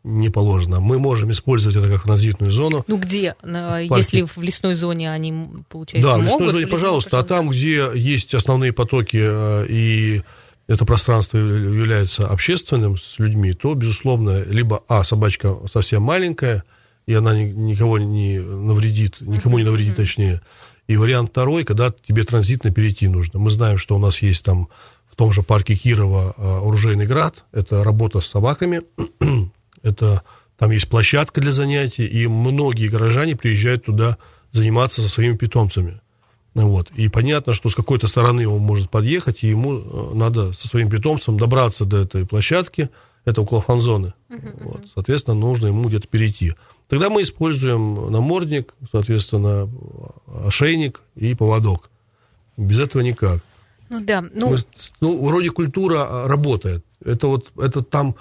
не 0.05 0.29
положено. 0.29 0.79
Мы 0.79 0.99
можем 0.99 1.31
использовать 1.31 1.75
это 1.75 1.89
как 1.89 2.03
транзитную 2.03 2.51
зону. 2.51 2.85
Ну 2.87 2.97
где? 2.97 3.35
Если 3.43 4.21
в 4.21 4.37
лесной 4.37 4.75
зоне 4.75 5.11
они, 5.11 5.49
получается, 5.67 6.11
да, 6.11 6.17
могут? 6.17 6.29
Да, 6.29 6.35
в 6.35 6.39
лесной 6.39 6.53
зоне, 6.53 6.67
пожалуйста. 6.67 7.09
пожалуйста. 7.09 7.19
А 7.19 7.23
там, 7.23 7.49
где 7.49 7.89
есть 7.95 8.35
основные 8.35 8.71
потоки 8.71 9.17
э, 9.19 9.65
и 9.67 10.21
это 10.67 10.85
пространство 10.85 11.37
является 11.37 12.27
общественным 12.27 12.97
с 12.97 13.19
людьми, 13.19 13.53
то, 13.53 13.73
безусловно, 13.73 14.43
либо, 14.43 14.83
а, 14.87 15.03
собачка 15.03 15.55
совсем 15.71 16.01
маленькая, 16.01 16.63
и 17.05 17.13
она 17.13 17.37
никого 17.37 17.99
не 17.99 18.39
навредит, 18.39 19.21
никому 19.21 19.59
не 19.59 19.63
навредит, 19.63 19.95
точнее. 19.95 20.41
И 20.87 20.97
вариант 20.97 21.29
второй, 21.29 21.63
когда 21.63 21.91
тебе 21.91 22.23
транзитно 22.23 22.71
перейти 22.71 23.07
нужно. 23.07 23.39
Мы 23.39 23.49
знаем, 23.51 23.77
что 23.77 23.95
у 23.95 23.99
нас 23.99 24.21
есть 24.21 24.43
там 24.43 24.69
в 25.09 25.15
том 25.15 25.31
же 25.31 25.43
парке 25.43 25.75
Кирова 25.75 26.33
э, 26.35 26.57
оружейный 26.67 27.05
град, 27.05 27.45
это 27.51 27.83
работа 27.83 28.21
с 28.21 28.27
собаками, 28.27 28.81
это 29.83 30.23
там 30.57 30.71
есть 30.71 30.89
площадка 30.89 31.41
для 31.41 31.51
занятий, 31.51 32.05
и 32.05 32.27
многие 32.27 32.87
горожане 32.87 33.35
приезжают 33.35 33.85
туда 33.85 34.17
заниматься 34.51 35.01
со 35.01 35.09
своими 35.09 35.37
питомцами. 35.37 36.01
Вот. 36.55 36.89
И 36.95 37.09
понятно, 37.09 37.53
что 37.53 37.69
с 37.69 37.75
какой-то 37.75 38.07
стороны 38.07 38.47
он 38.47 38.61
может 38.61 38.89
подъехать, 38.89 39.43
и 39.43 39.49
ему 39.49 39.77
э, 39.77 40.11
надо 40.15 40.53
со 40.53 40.67
своим 40.67 40.89
питомцем 40.89 41.37
добраться 41.37 41.83
до 41.83 41.97
этой 41.97 42.25
площадки, 42.25 42.89
это 43.25 43.41
около 43.41 43.59
фан-зоны. 43.61 44.13
Uh-huh, 44.29 44.63
вот. 44.63 44.81
Соответственно, 44.93 45.35
нужно 45.35 45.67
ему 45.67 45.87
где-то 45.89 46.07
перейти. 46.07 46.55
Тогда 46.87 47.09
мы 47.09 47.23
используем 47.23 48.09
намордник, 48.11 48.73
соответственно, 48.91 49.69
ошейник 50.45 51.01
и 51.15 51.33
поводок. 51.33 51.89
Без 52.55 52.79
этого 52.79 53.01
никак. 53.01 53.41
Ну 53.89 54.03
да. 54.03 54.23
Ну... 54.33 54.51
Мы, 54.51 54.57
ну, 55.01 55.25
вроде 55.25 55.49
культура 55.49 56.27
работает. 56.27 56.85
Это 57.03 57.27
вот 57.27 57.51
это 57.57 57.83
там 57.83 58.15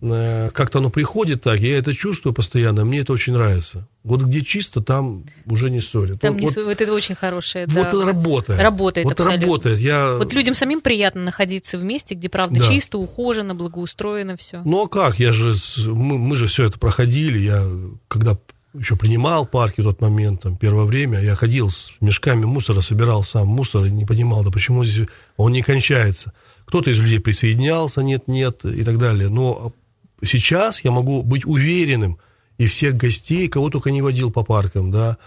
как-то 0.00 0.78
оно 0.78 0.90
приходит 0.90 1.42
так, 1.42 1.60
я 1.60 1.78
это 1.78 1.92
чувствую 1.92 2.34
постоянно, 2.34 2.84
мне 2.84 3.00
это 3.00 3.12
очень 3.12 3.32
нравится. 3.32 3.88
Вот 4.04 4.22
где 4.22 4.42
чисто, 4.42 4.80
там 4.80 5.24
уже 5.46 5.70
не 5.70 5.80
ссорят. 5.80 6.20
Там 6.20 6.34
вот, 6.34 6.40
не, 6.40 6.64
вот, 6.64 6.80
это 6.80 6.92
очень 6.92 7.14
хорошее. 7.14 7.66
Вот 7.66 7.74
да. 7.74 7.88
это 7.88 8.04
работает. 8.04 8.60
Работает 8.60 9.04
вот 9.04 9.18
абсолютно. 9.18 9.46
работает. 9.46 9.78
Я... 9.80 10.16
Вот 10.16 10.32
людям 10.32 10.54
самим 10.54 10.80
приятно 10.80 11.22
находиться 11.22 11.76
в 11.76 11.82
месте, 11.82 12.14
где, 12.14 12.28
правда, 12.28 12.60
да. 12.60 12.68
чисто, 12.68 12.98
ухожено, 12.98 13.54
благоустроено 13.54 14.36
все. 14.36 14.62
Ну 14.64 14.84
а 14.84 14.88
как? 14.88 15.18
Я 15.18 15.32
же, 15.32 15.54
мы, 15.86 16.18
мы 16.18 16.36
же 16.36 16.46
все 16.46 16.64
это 16.64 16.78
проходили. 16.78 17.38
Я 17.38 17.66
когда 18.06 18.38
еще 18.78 18.96
принимал 18.96 19.46
парки 19.46 19.80
в 19.80 19.84
тот 19.84 20.00
момент, 20.00 20.42
там, 20.42 20.56
первое 20.56 20.84
время, 20.84 21.20
я 21.20 21.34
ходил 21.34 21.70
с 21.70 21.92
мешками 22.00 22.44
мусора, 22.44 22.80
собирал 22.82 23.24
сам 23.24 23.48
мусор 23.48 23.86
и 23.86 23.90
не 23.90 24.04
понимал, 24.04 24.44
да 24.44 24.50
почему 24.50 24.84
здесь 24.84 25.08
он 25.36 25.52
не 25.52 25.62
кончается. 25.62 26.32
Кто-то 26.66 26.90
из 26.90 26.98
людей 26.98 27.20
присоединялся, 27.20 28.02
нет, 28.02 28.28
нет, 28.28 28.64
и 28.64 28.82
так 28.84 28.98
далее. 28.98 29.28
Но 29.28 29.72
сейчас 30.22 30.84
я 30.84 30.90
могу 30.90 31.22
быть 31.22 31.44
уверенным, 31.44 32.18
и 32.58 32.66
всех 32.66 32.96
гостей, 32.96 33.48
кого 33.48 33.70
только 33.70 33.90
не 33.90 34.02
водил 34.02 34.30
по 34.30 34.42
паркам, 34.42 34.90
да, 34.90 35.18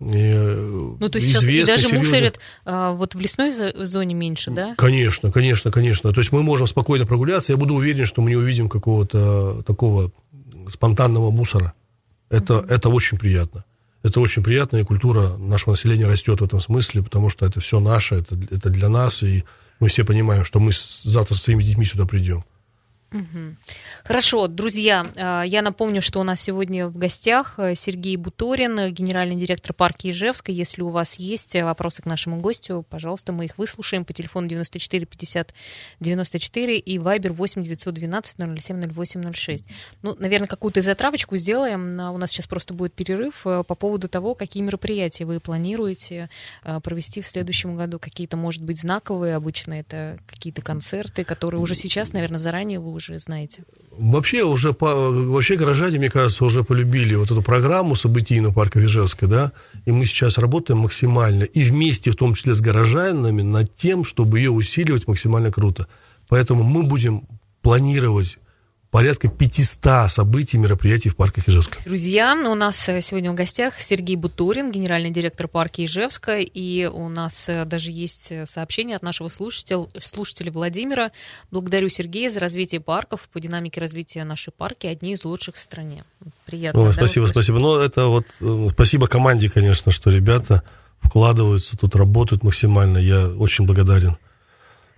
ну, 0.00 1.08
то 1.08 1.16
есть 1.16 1.28
сейчас 1.28 1.44
и 1.44 1.64
даже 1.64 1.84
серьезно... 1.84 1.98
мусорят 1.98 2.40
а, 2.64 2.92
вот 2.92 3.14
в 3.14 3.20
лесной 3.20 3.52
зоне 3.86 4.14
меньше, 4.14 4.50
да? 4.50 4.74
Конечно, 4.76 5.30
конечно, 5.30 5.70
конечно. 5.70 6.12
То 6.12 6.20
есть 6.20 6.32
мы 6.32 6.42
можем 6.42 6.66
спокойно 6.66 7.06
прогуляться. 7.06 7.52
Я 7.52 7.56
буду 7.56 7.74
уверен, 7.74 8.04
что 8.04 8.20
мы 8.20 8.30
не 8.30 8.36
увидим 8.36 8.68
какого-то 8.68 9.62
такого 9.62 10.10
спонтанного 10.68 11.30
мусора. 11.30 11.74
Это, 12.28 12.54
uh-huh. 12.54 12.68
это 12.68 12.88
очень 12.88 13.18
приятно. 13.18 13.64
Это 14.02 14.20
очень 14.20 14.42
приятно, 14.42 14.78
и 14.78 14.84
культура 14.84 15.36
нашего 15.38 15.70
населения 15.70 16.06
растет 16.06 16.40
в 16.40 16.44
этом 16.44 16.60
смысле, 16.60 17.02
потому 17.02 17.30
что 17.30 17.46
это 17.46 17.60
все 17.60 17.80
наше, 17.80 18.16
это, 18.16 18.38
это 18.50 18.68
для 18.68 18.90
нас, 18.90 19.22
и 19.22 19.44
мы 19.80 19.88
все 19.88 20.04
понимаем, 20.04 20.44
что 20.44 20.60
мы 20.60 20.72
завтра 20.74 21.34
со 21.34 21.44
своими 21.44 21.62
детьми 21.62 21.86
сюда 21.86 22.04
придем. 22.04 22.44
Хорошо, 24.02 24.48
друзья, 24.48 25.06
а, 25.16 25.42
я 25.44 25.62
напомню, 25.62 26.02
что 26.02 26.20
у 26.20 26.24
нас 26.24 26.40
сегодня 26.40 26.88
в 26.88 26.98
гостях 26.98 27.54
э, 27.58 27.74
Сергей 27.74 28.16
Буторин, 28.16 28.92
генеральный 28.92 29.36
директор 29.36 29.72
парка 29.72 30.10
Ижевска. 30.10 30.50
Если 30.50 30.82
у 30.82 30.88
вас 30.88 31.14
есть 31.14 31.54
вопросы 31.54 32.02
к 32.02 32.06
нашему 32.06 32.40
гостю, 32.40 32.84
пожалуйста, 32.90 33.32
мы 33.32 33.46
их 33.46 33.56
выслушаем 33.56 34.04
по 34.04 34.12
телефону 34.12 34.48
94 34.48 35.06
50 35.06 35.54
94 36.00 36.78
и 36.78 36.98
Вайбер 36.98 37.32
8 37.32 37.62
912 37.62 38.36
007 38.60 38.90
0806. 38.90 39.64
Ну, 40.02 40.16
наверное, 40.18 40.48
какую-то 40.48 40.82
затравочку 40.82 41.36
сделаем. 41.36 42.00
У 42.00 42.18
нас 42.18 42.30
сейчас 42.30 42.46
просто 42.46 42.74
будет 42.74 42.94
перерыв 42.94 43.46
э, 43.46 43.62
по 43.62 43.74
поводу 43.74 44.08
того, 44.08 44.34
какие 44.34 44.62
мероприятия 44.62 45.24
вы 45.24 45.40
планируете 45.40 46.28
э, 46.64 46.80
провести 46.80 47.20
в 47.20 47.26
следующем 47.26 47.76
году. 47.76 47.98
Какие-то, 47.98 48.36
может 48.36 48.62
быть, 48.62 48.80
знаковые, 48.80 49.36
обычно 49.36 49.74
это 49.74 50.18
какие-то 50.26 50.62
концерты, 50.62 51.24
которые 51.24 51.60
уже 51.60 51.74
сейчас, 51.74 52.12
наверное, 52.12 52.38
заранее 52.38 52.80
вы 52.80 52.92
уже 52.92 53.03
уже 53.08 53.18
знаете? 53.18 53.64
Вообще 53.90 54.42
уже 54.42 54.72
по, 54.72 55.10
вообще 55.10 55.56
горожане, 55.56 55.98
мне 55.98 56.10
кажется, 56.10 56.44
уже 56.44 56.64
полюбили 56.64 57.14
вот 57.14 57.30
эту 57.30 57.42
программу 57.42 57.94
событийную 57.94 58.52
парка 58.52 58.78
Вижевска, 58.78 59.26
да, 59.26 59.52
и 59.84 59.92
мы 59.92 60.04
сейчас 60.04 60.38
работаем 60.38 60.80
максимально, 60.80 61.44
и 61.44 61.62
вместе, 61.62 62.10
в 62.10 62.16
том 62.16 62.34
числе 62.34 62.54
с 62.54 62.60
горожанами, 62.60 63.42
над 63.42 63.74
тем, 63.74 64.04
чтобы 64.04 64.38
ее 64.38 64.50
усиливать 64.50 65.06
максимально 65.06 65.52
круто. 65.52 65.86
Поэтому 66.28 66.64
мы 66.64 66.82
будем 66.82 67.22
планировать 67.62 68.38
порядка 68.94 69.26
500 69.26 70.08
событий, 70.08 70.56
мероприятий 70.56 71.08
в 71.08 71.16
парке 71.16 71.42
Ижевска. 71.44 71.78
Друзья, 71.84 72.32
у 72.48 72.54
нас 72.54 72.88
э, 72.88 73.00
сегодня 73.00 73.32
в 73.32 73.34
гостях 73.34 73.80
Сергей 73.80 74.14
Бутурин, 74.14 74.70
генеральный 74.70 75.10
директор 75.10 75.48
парка 75.48 75.84
Ижевска, 75.84 76.38
и 76.38 76.84
у 76.84 77.08
нас 77.08 77.48
э, 77.48 77.64
даже 77.64 77.90
есть 77.90 78.30
э, 78.30 78.46
сообщение 78.46 78.94
от 78.94 79.02
нашего 79.02 79.26
слушателя, 79.26 79.88
слушателя 80.00 80.52
Владимира. 80.52 81.10
Благодарю 81.50 81.88
Сергея 81.88 82.30
за 82.30 82.38
развитие 82.38 82.80
парков. 82.80 83.28
По 83.32 83.40
динамике 83.40 83.80
развития 83.80 84.22
нашей 84.22 84.52
парки 84.52 84.86
одни 84.86 85.14
из 85.14 85.24
лучших 85.24 85.56
в 85.56 85.58
стране. 85.58 86.04
Приятно. 86.46 86.82
Ой, 86.82 86.86
да, 86.86 86.92
спасибо, 86.92 87.26
спасибо. 87.26 87.58
Ну, 87.58 87.74
это 87.74 88.06
вот 88.06 88.26
спасибо 88.70 89.08
команде, 89.08 89.50
конечно, 89.50 89.90
что 89.90 90.10
ребята 90.10 90.62
вкладываются, 91.00 91.76
тут 91.76 91.96
работают 91.96 92.44
максимально. 92.44 92.98
Я 92.98 93.26
очень 93.26 93.66
благодарен. 93.66 94.18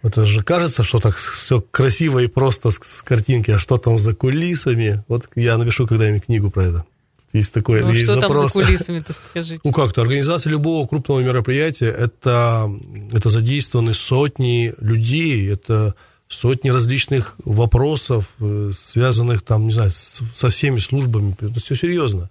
Это 0.06 0.24
же 0.24 0.42
кажется, 0.42 0.84
что 0.84 1.00
так 1.00 1.16
все 1.16 1.60
красиво 1.60 2.20
и 2.20 2.28
просто 2.28 2.70
с, 2.70 2.78
с 2.80 3.02
картинки, 3.02 3.50
а 3.50 3.58
что 3.58 3.76
там 3.76 3.98
за 3.98 4.14
кулисами? 4.14 5.02
Вот 5.08 5.28
я 5.34 5.58
напишу 5.58 5.86
когда-нибудь 5.88 6.26
книгу 6.26 6.48
про 6.48 6.64
это. 6.66 6.84
Есть 7.32 7.52
такой 7.52 7.82
ну, 7.82 7.90
есть 7.90 8.04
что 8.04 8.20
запрос. 8.20 8.38
там 8.38 8.48
за 8.48 8.66
кулисами-то 8.66 9.12
скажите? 9.30 9.60
Ну 9.64 9.72
как-то, 9.72 10.02
организация 10.02 10.52
любого 10.52 10.86
крупного 10.86 11.20
мероприятия, 11.20 11.88
это, 11.88 12.70
это 13.12 13.30
задействованы 13.30 13.94
сотни 13.94 14.74
людей, 14.78 15.50
это 15.50 15.96
сотни 16.28 16.70
различных 16.70 17.34
вопросов, 17.44 18.26
э, 18.38 18.70
связанных 18.72 19.42
там, 19.42 19.66
не 19.66 19.72
знаю, 19.72 19.90
со 19.90 20.48
всеми 20.50 20.78
службами. 20.78 21.34
Это 21.40 21.58
все 21.58 21.74
серьезно. 21.74 22.30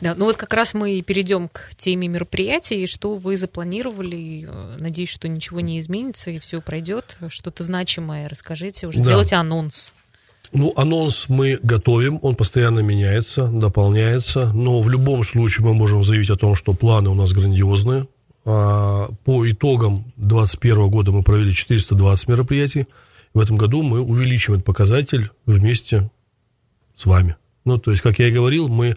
Да, 0.00 0.14
ну 0.14 0.26
вот 0.26 0.36
как 0.36 0.52
раз 0.54 0.74
мы 0.74 1.00
перейдем 1.02 1.48
к 1.48 1.70
теме 1.76 2.08
мероприятий, 2.08 2.86
что 2.86 3.14
вы 3.14 3.36
запланировали. 3.36 4.46
Э, 4.48 4.76
надеюсь, 4.78 5.10
что 5.10 5.28
ничего 5.28 5.60
не 5.60 5.78
изменится 5.78 6.30
и 6.30 6.38
все 6.38 6.60
пройдет. 6.60 7.18
Что-то 7.28 7.62
значимое 7.62 8.28
расскажите 8.28 8.86
уже. 8.86 8.98
Да. 8.98 9.04
Сделайте 9.04 9.36
анонс. 9.36 9.94
Ну, 10.52 10.72
анонс 10.76 11.28
мы 11.28 11.58
готовим, 11.62 12.18
он 12.22 12.34
постоянно 12.34 12.80
меняется, 12.80 13.48
дополняется, 13.48 14.52
но 14.52 14.80
в 14.80 14.88
любом 14.88 15.24
случае 15.24 15.66
мы 15.66 15.74
можем 15.74 16.04
заявить 16.04 16.30
о 16.30 16.36
том, 16.36 16.54
что 16.54 16.72
планы 16.72 17.10
у 17.10 17.14
нас 17.14 17.32
грандиозные. 17.32 18.06
А, 18.44 19.08
по 19.24 19.50
итогам 19.50 20.04
2021 20.16 20.88
года 20.88 21.10
мы 21.10 21.22
провели 21.22 21.52
420 21.52 22.28
мероприятий. 22.28 22.86
В 23.34 23.40
этом 23.40 23.56
году 23.56 23.82
мы 23.82 24.00
увеличим 24.00 24.54
этот 24.54 24.64
показатель 24.64 25.30
вместе 25.46 26.10
с 26.94 27.06
вами. 27.06 27.36
Ну, 27.64 27.78
то 27.78 27.90
есть, 27.90 28.02
как 28.02 28.20
я 28.20 28.28
и 28.28 28.32
говорил, 28.32 28.68
мы 28.68 28.96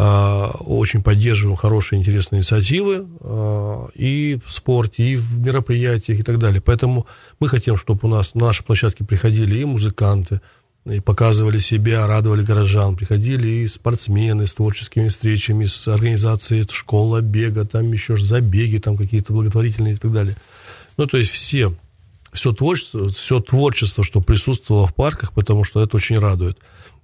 очень 0.00 1.02
поддерживаем 1.02 1.56
хорошие, 1.56 1.98
интересные 1.98 2.38
инициативы 2.38 3.08
э, 3.20 3.86
и 3.96 4.38
в 4.46 4.52
спорте, 4.52 5.02
и 5.02 5.16
в 5.16 5.44
мероприятиях 5.44 6.20
и 6.20 6.22
так 6.22 6.38
далее. 6.38 6.60
Поэтому 6.60 7.06
мы 7.40 7.48
хотим, 7.48 7.76
чтобы 7.76 8.00
у 8.04 8.08
нас 8.08 8.34
на 8.34 8.46
наши 8.46 8.62
площадки 8.62 9.02
приходили 9.02 9.58
и 9.58 9.64
музыканты, 9.64 10.40
и 10.86 11.00
показывали 11.00 11.58
себя, 11.58 12.06
радовали 12.06 12.44
горожан. 12.44 12.96
Приходили 12.96 13.48
и 13.48 13.66
спортсмены 13.66 14.46
с 14.46 14.54
творческими 14.54 15.08
встречами, 15.08 15.64
с 15.64 15.88
организацией 15.88 16.66
школа 16.70 17.20
бега, 17.20 17.64
там 17.64 17.92
еще 17.92 18.16
забеги, 18.16 18.78
там 18.78 18.96
какие-то 18.96 19.32
благотворительные 19.32 19.94
и 19.94 19.96
так 19.96 20.12
далее. 20.12 20.36
Ну, 20.96 21.06
то 21.06 21.18
есть 21.18 21.30
все, 21.30 21.72
все 22.32 22.52
творчество, 22.52 23.08
все 23.08 23.40
творчество, 23.40 24.04
что 24.04 24.20
присутствовало 24.20 24.86
в 24.86 24.94
парках, 24.94 25.32
потому 25.32 25.64
что 25.64 25.82
это 25.82 25.96
очень 25.96 26.18
радует. 26.18 26.58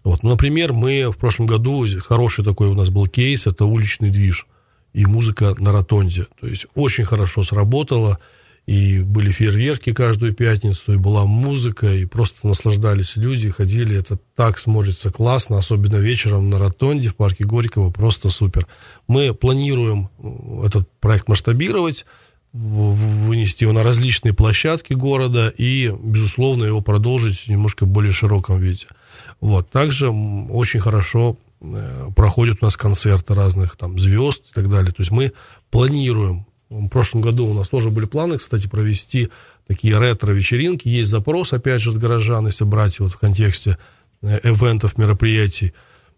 Вот. 0.05 0.23
Ну, 0.23 0.31
например, 0.31 0.73
мы 0.73 1.11
в 1.11 1.17
прошлом 1.17 1.47
году, 1.47 1.87
хороший 2.01 2.45
такой 2.45 2.69
у 2.69 2.75
нас 2.75 2.91
был 2.91 3.07
кейс, 3.07 3.47
это 3.47 3.65
уличный 3.65 4.11
движ 4.11 4.47
и 4.93 5.07
музыка 5.07 5.57
на 5.59 5.73
ротонде. 5.73 6.27
То 6.41 6.47
есть 6.47 6.67
очень 6.75 7.05
хорошо 7.05 7.43
сработало, 7.43 8.19
и 8.67 9.01
были 9.01 9.31
фейерверки 9.31 9.93
каждую 9.93 10.33
пятницу, 10.33 10.93
и 10.95 10.97
была 10.97 11.25
музыка, 11.25 11.93
и 11.93 12.05
просто 12.07 12.47
наслаждались 12.47 13.17
люди, 13.17 13.51
ходили. 13.51 13.99
Это 13.99 14.19
так 14.37 14.59
смотрится 14.59 15.11
классно, 15.11 15.59
особенно 15.59 15.97
вечером 15.97 16.49
на 16.49 16.59
ротонде 16.59 17.09
в 17.09 17.17
парке 17.17 17.45
Горького, 17.45 17.91
просто 17.91 18.31
супер. 18.31 18.67
Мы 19.09 19.35
планируем 19.35 20.09
этот 20.65 20.89
проект 21.01 21.29
масштабировать, 21.29 22.07
вынести 22.53 23.65
его 23.65 23.73
на 23.73 23.83
различные 23.83 24.33
площадки 24.33 24.93
города 24.93 25.53
и, 25.59 25.93
безусловно, 26.03 26.65
его 26.65 26.81
продолжить 26.81 27.41
в 27.41 27.49
немножко 27.49 27.85
более 27.85 28.13
широком 28.13 28.61
виде. 28.61 28.87
Вот. 29.45 29.69
Также 29.69 30.09
очень 30.09 30.81
хорошо 30.81 31.37
э, 31.61 32.09
проходят 32.17 32.63
у 32.63 32.65
нас 32.65 32.79
концерты 32.79 33.35
разных 33.35 33.77
там 33.77 33.99
звезд 33.99 34.43
и 34.51 34.55
так 34.55 34.71
далее. 34.71 34.91
То 34.91 35.03
есть 35.03 35.11
мы 35.11 35.35
планируем 35.71 36.47
в 36.71 36.89
прошлом 36.89 37.21
году 37.21 37.47
у 37.49 37.53
нас 37.53 37.69
тоже 37.69 37.91
были 37.91 38.07
планы, 38.07 38.39
кстати, 38.39 38.69
провести 38.69 39.29
такие 39.67 39.99
ретро-вечеринки. 39.99 40.89
Есть 40.89 41.11
запрос, 41.11 41.53
опять 41.53 41.83
же, 41.83 41.91
от 41.91 41.99
горожан, 41.99 42.47
если 42.47 42.65
брать 42.65 42.99
вот 43.01 43.13
в 43.13 43.19
контексте 43.19 43.77
э, 44.23 44.41
эвентов, 44.45 44.97
мероприятий. 44.97 45.75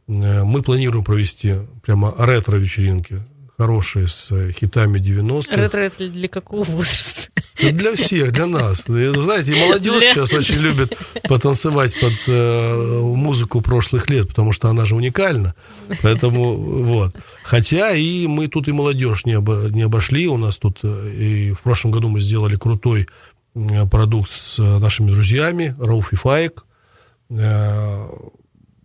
Э, 0.07 0.45
мы 0.45 0.63
планируем 0.63 1.05
провести 1.05 1.57
прямо 1.83 2.15
ретро-вечеринки 2.17 3.25
хорошие 3.57 4.09
с 4.09 4.31
э, 4.31 4.53
хитами 4.53 4.99
90-х. 4.99 5.57
Ретро 5.57 5.81
это 5.81 6.09
для 6.09 6.29
какого 6.29 6.65
возраста? 6.65 7.31
Для 7.59 7.95
всех, 7.95 8.33
для 8.33 8.47
нас. 8.47 8.85
Знаете, 8.87 9.55
и 9.55 9.61
молодежь 9.61 9.95
для... 9.95 10.13
сейчас 10.13 10.33
очень 10.35 10.57
любит 10.57 10.97
потанцевать 11.25 11.99
под 11.99 12.13
э, 12.27 13.01
музыку 13.15 13.63
прошлых 13.63 14.11
лет, 14.11 14.29
потому 14.29 14.53
что 14.53 14.69
она 14.69 14.85
же 14.85 14.95
уникальна. 14.95 15.55
Поэтому 16.03 16.55
вот. 16.55 17.17
Хотя 17.43 17.95
и 17.95 18.27
мы 18.27 18.49
тут 18.49 18.69
и 18.69 18.73
молодежь 18.73 19.25
не, 19.25 19.35
обо, 19.35 19.69
не 19.71 19.83
обошли. 19.83 20.27
У 20.27 20.37
нас 20.37 20.59
тут 20.59 20.81
э, 20.83 21.13
и 21.13 21.53
в 21.53 21.61
прошлом 21.61 21.93
году 21.93 22.09
мы 22.09 22.21
сделали 22.21 22.57
крутой 22.57 23.09
э, 23.55 23.87
продукт 23.87 24.31
с 24.31 24.59
нашими 24.59 25.11
друзьями, 25.11 25.75
Рауф 25.79 26.13
и 26.13 26.17
Фаек. 26.17 26.65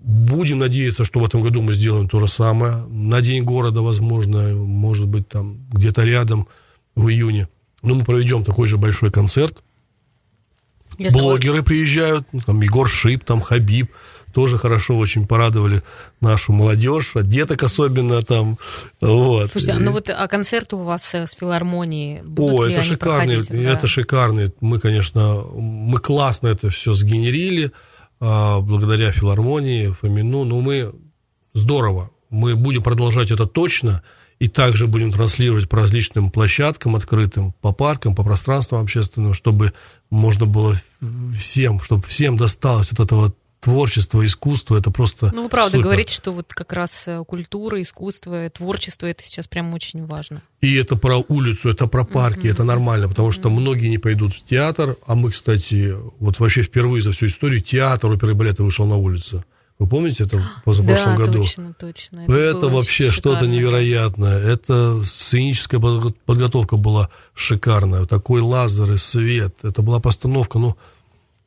Будем 0.01 0.59
надеяться, 0.59 1.05
что 1.05 1.19
в 1.19 1.25
этом 1.25 1.41
году 1.41 1.61
мы 1.61 1.73
сделаем 1.73 2.09
то 2.09 2.19
же 2.19 2.27
самое. 2.27 2.77
На 2.87 3.21
День 3.21 3.43
города, 3.43 3.81
возможно, 3.81 4.53
может 4.55 5.07
быть, 5.07 5.27
там 5.27 5.57
где-то 5.71 6.03
рядом 6.03 6.47
в 6.95 7.07
июне. 7.07 7.47
Но 7.83 7.95
мы 7.95 8.03
проведем 8.03 8.43
такой 8.43 8.67
же 8.67 8.77
большой 8.77 9.11
концерт. 9.11 9.61
Если 10.97 11.17
Блогеры 11.17 11.59
вы... 11.59 11.63
приезжают, 11.63 12.27
ну, 12.31 12.41
там 12.41 12.61
Егор 12.61 12.89
Шип, 12.89 13.23
там 13.23 13.41
Хабиб, 13.41 13.91
тоже 14.33 14.57
хорошо 14.57 14.97
очень 14.97 15.27
порадовали 15.27 15.83
нашу 16.19 16.53
молодежь, 16.53 17.11
а 17.15 17.21
деток 17.21 17.63
особенно 17.63 18.21
там. 18.21 18.57
Вот. 19.01 19.51
Слушайте, 19.51 19.73
а 19.73 19.79
ну 19.79 19.91
вот 19.91 20.09
а 20.09 20.27
концерты 20.27 20.77
у 20.77 20.83
вас 20.83 21.13
э, 21.13 21.27
с 21.27 21.33
филармонией 21.33 22.21
будут 22.23 22.59
О, 22.59 22.65
это 22.65 22.81
шикарные, 22.81 23.43
да? 23.43 23.55
это 23.55 23.87
шикарные. 23.87 24.53
Мы, 24.61 24.79
конечно, 24.79 25.41
мы 25.53 25.99
классно 25.99 26.47
это 26.47 26.69
все 26.69 26.93
сгенерили. 26.93 27.71
А, 28.23 28.61
благодаря 28.61 29.11
филармонии, 29.11 29.87
Фомину. 29.87 30.43
Ну, 30.45 30.61
мы 30.61 30.93
здорово. 31.53 32.11
Мы 32.29 32.55
будем 32.55 32.83
продолжать 32.83 33.31
это 33.31 33.47
точно. 33.47 34.03
И 34.37 34.47
также 34.47 34.87
будем 34.87 35.11
транслировать 35.11 35.69
по 35.69 35.77
различным 35.77 36.31
площадкам 36.31 36.95
открытым, 36.95 37.53
по 37.61 37.71
паркам, 37.73 38.15
по 38.15 38.23
пространствам 38.23 38.81
общественным, 38.81 39.35
чтобы 39.35 39.73
можно 40.09 40.47
было 40.47 40.75
всем, 41.37 41.79
чтобы 41.79 42.03
всем 42.07 42.37
досталось 42.37 42.91
от 42.91 42.99
этого 42.99 43.33
творчество, 43.61 44.25
искусство, 44.25 44.75
это 44.75 44.91
просто 44.91 45.31
Ну, 45.33 45.43
вы 45.43 45.49
правда 45.49 45.71
супер. 45.77 45.83
говорите, 45.83 46.13
что 46.13 46.31
вот 46.33 46.53
как 46.53 46.73
раз 46.73 47.07
э, 47.07 47.23
культура, 47.23 47.81
искусство, 47.81 48.49
творчество, 48.49 49.05
это 49.05 49.23
сейчас 49.23 49.47
прям 49.47 49.73
очень 49.73 50.05
важно. 50.05 50.41
И 50.61 50.75
это 50.75 50.95
про 50.95 51.23
улицу, 51.27 51.69
это 51.69 51.87
про 51.87 52.03
парки, 52.03 52.47
mm-hmm. 52.47 52.51
это 52.51 52.63
нормально, 52.63 53.07
потому 53.07 53.31
что 53.31 53.47
mm-hmm. 53.47 53.59
многие 53.59 53.87
не 53.87 53.99
пойдут 53.99 54.33
в 54.33 54.43
театр, 54.43 54.97
а 55.05 55.15
мы, 55.15 55.29
кстати, 55.29 55.95
вот 56.19 56.39
вообще 56.39 56.63
впервые 56.63 57.03
за 57.03 57.11
всю 57.11 57.27
историю 57.27 57.61
театр 57.61 58.11
оперы 58.11 58.33
балета 58.33 58.63
вышел 58.63 58.85
на 58.85 58.97
улицу. 58.97 59.45
Вы 59.81 59.87
помните 59.87 60.25
это 60.25 60.37
в 60.37 60.63
позапрошлом 60.63 61.17
да, 61.17 61.25
году? 61.25 61.41
точно, 61.41 61.73
точно. 61.73 62.21
Это, 62.21 62.33
это 62.33 62.67
вообще 62.67 63.09
что-то 63.09 63.47
невероятное. 63.47 64.37
Это 64.39 65.03
сценическая 65.03 65.79
подготовка 65.79 66.77
была 66.77 67.09
шикарная. 67.33 68.05
Такой 68.05 68.41
лазер 68.41 68.91
и 68.91 68.97
свет. 68.97 69.55
Это 69.63 69.81
была 69.81 69.99
постановка, 69.99 70.59
ну, 70.59 70.77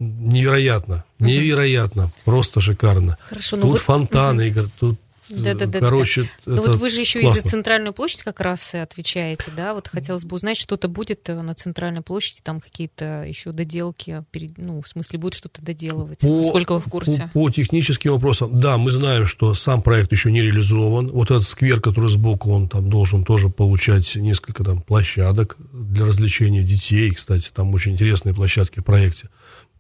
невероятно. 0.05 1.05
Невероятно. 1.19 2.13
Просто 2.25 2.61
шикарно. 2.61 3.17
Хорошо, 3.21 3.57
ну 3.57 3.63
тут 3.63 3.71
вот... 3.73 3.81
фонтаны, 3.81 4.51
угу. 4.51 4.71
тут 4.79 4.99
да, 5.31 5.55
да, 5.55 5.67
да, 5.67 5.81
Короче, 5.81 6.23
да. 6.45 6.57
Но 6.57 6.63
вот 6.63 6.77
вы 6.77 6.91
же 6.91 7.01
еще 7.01 7.21
классно. 7.21 7.39
и 7.39 7.43
за 7.43 7.49
центральную 7.49 7.95
площадь 7.95 8.23
как 8.23 8.41
раз 8.41 8.75
отвечаете, 8.75 9.45
да? 9.57 9.73
Вот 9.73 9.89
хотелось 9.89 10.25
бы 10.25 10.37
узнать, 10.37 10.59
что-то 10.59 10.89
будет 10.89 11.29
э, 11.31 11.41
на 11.41 11.55
центральной 11.55 12.03
площади, 12.03 12.41
там 12.43 12.61
какие-то 12.61 13.25
еще 13.25 13.53
доделки, 13.53 14.25
ну, 14.59 14.83
в 14.83 14.89
смысле, 14.89 15.19
будет 15.19 15.35
что-то 15.35 15.63
доделывать? 15.63 16.19
По, 16.21 16.45
Сколько 16.49 16.75
вы 16.75 16.81
в 16.81 16.91
курсе? 16.91 17.31
По, 17.33 17.45
по 17.45 17.51
техническим 17.51 18.13
вопросам, 18.13 18.61
да, 18.61 18.77
мы 18.77 18.91
знаем, 18.91 19.27
что 19.27 19.55
сам 19.55 19.81
проект 19.81 20.13
еще 20.13 20.31
не 20.31 20.43
реализован. 20.43 21.09
Вот 21.09 21.31
этот 21.31 21.45
сквер, 21.45 21.81
который 21.81 22.11
сбоку, 22.11 22.51
он 22.51 22.69
там 22.69 22.91
должен 22.91 23.25
тоже 23.25 23.49
получать 23.49 24.15
несколько 24.17 24.63
там 24.63 24.83
площадок 24.83 25.57
для 25.73 26.05
развлечения 26.05 26.63
детей. 26.63 27.11
Кстати, 27.13 27.51
там 27.55 27.73
очень 27.73 27.93
интересные 27.93 28.35
площадки 28.35 28.81
в 28.81 28.85
проекте. 28.85 29.31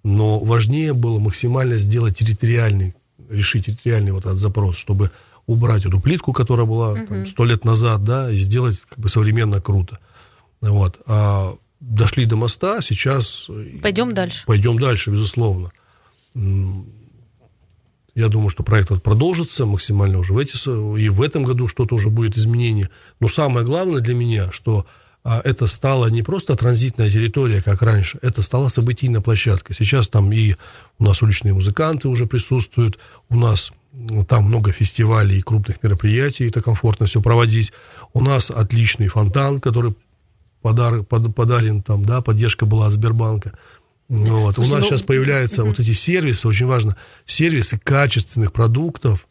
Но 0.04 0.38
важнее 0.38 0.92
было 0.92 1.18
максимально 1.18 1.78
сделать 1.78 2.18
территориальный, 2.18 2.94
решить 3.28 3.66
территориальный 3.66 4.12
вот 4.12 4.26
этот 4.26 4.38
запрос, 4.38 4.76
чтобы 4.76 5.10
убрать 5.46 5.86
эту 5.86 5.98
плитку, 6.00 6.32
которая 6.32 6.66
была 6.66 6.94
сто 7.26 7.42
угу. 7.42 7.50
лет 7.50 7.64
назад, 7.64 8.04
да, 8.04 8.30
и 8.30 8.36
сделать 8.36 8.80
как 8.88 8.98
бы 8.98 9.08
современно 9.08 9.60
круто. 9.60 9.98
Вот. 10.60 11.00
А 11.06 11.56
дошли 11.80 12.26
до 12.26 12.36
моста, 12.36 12.80
сейчас... 12.80 13.48
Пойдем 13.82 14.14
дальше. 14.14 14.44
Пойдем 14.46 14.78
дальше, 14.78 15.10
безусловно. 15.10 15.72
Я 18.14 18.28
думаю, 18.28 18.48
что 18.48 18.62
проект 18.62 18.90
этот 18.90 19.02
продолжится 19.02 19.66
максимально 19.66 20.18
уже 20.18 20.34
в 20.34 20.38
эти, 20.38 20.54
и 20.98 21.08
в 21.08 21.20
этом 21.20 21.42
году 21.42 21.66
что-то 21.66 21.96
уже 21.96 22.10
будет 22.10 22.36
изменение. 22.36 22.88
Но 23.20 23.28
самое 23.28 23.66
главное 23.66 24.00
для 24.00 24.14
меня, 24.14 24.52
что 24.52 24.86
это 25.24 25.66
стало 25.66 26.08
не 26.08 26.22
просто 26.22 26.54
транзитная 26.54 27.10
территория, 27.10 27.62
как 27.62 27.80
раньше, 27.82 28.18
это 28.20 28.42
стала 28.42 28.68
событийная 28.68 29.22
площадка. 29.22 29.72
Сейчас 29.72 30.08
там 30.08 30.30
и 30.32 30.54
у 30.98 31.04
нас 31.04 31.22
уличные 31.22 31.54
музыканты 31.54 32.08
уже 32.08 32.26
присутствуют, 32.26 32.98
у 33.30 33.36
нас 33.36 33.72
там 34.28 34.44
много 34.44 34.72
фестивалей 34.72 35.38
и 35.38 35.42
крупных 35.42 35.82
мероприятий, 35.82 36.48
это 36.48 36.60
комфортно 36.60 37.06
все 37.06 37.22
проводить. 37.22 37.72
У 38.12 38.20
нас 38.20 38.50
отличный 38.50 39.08
фонтан, 39.08 39.60
который 39.60 39.94
подар, 40.60 41.02
под, 41.02 41.34
подарен 41.34 41.82
там, 41.82 42.04
да, 42.04 42.20
поддержка 42.20 42.66
была 42.66 42.88
от 42.88 42.92
Сбербанка. 42.92 43.56
Вот. 44.08 44.56
Слушай, 44.56 44.68
у 44.68 44.72
нас 44.72 44.82
ну, 44.82 44.88
сейчас 44.88 45.02
появляются 45.02 45.64
вот 45.64 45.80
эти 45.80 45.92
сервисы, 45.92 46.46
очень 46.46 46.66
важно, 46.66 46.96
сервисы 47.24 47.78
качественных 47.82 48.52
продуктов, 48.52 49.26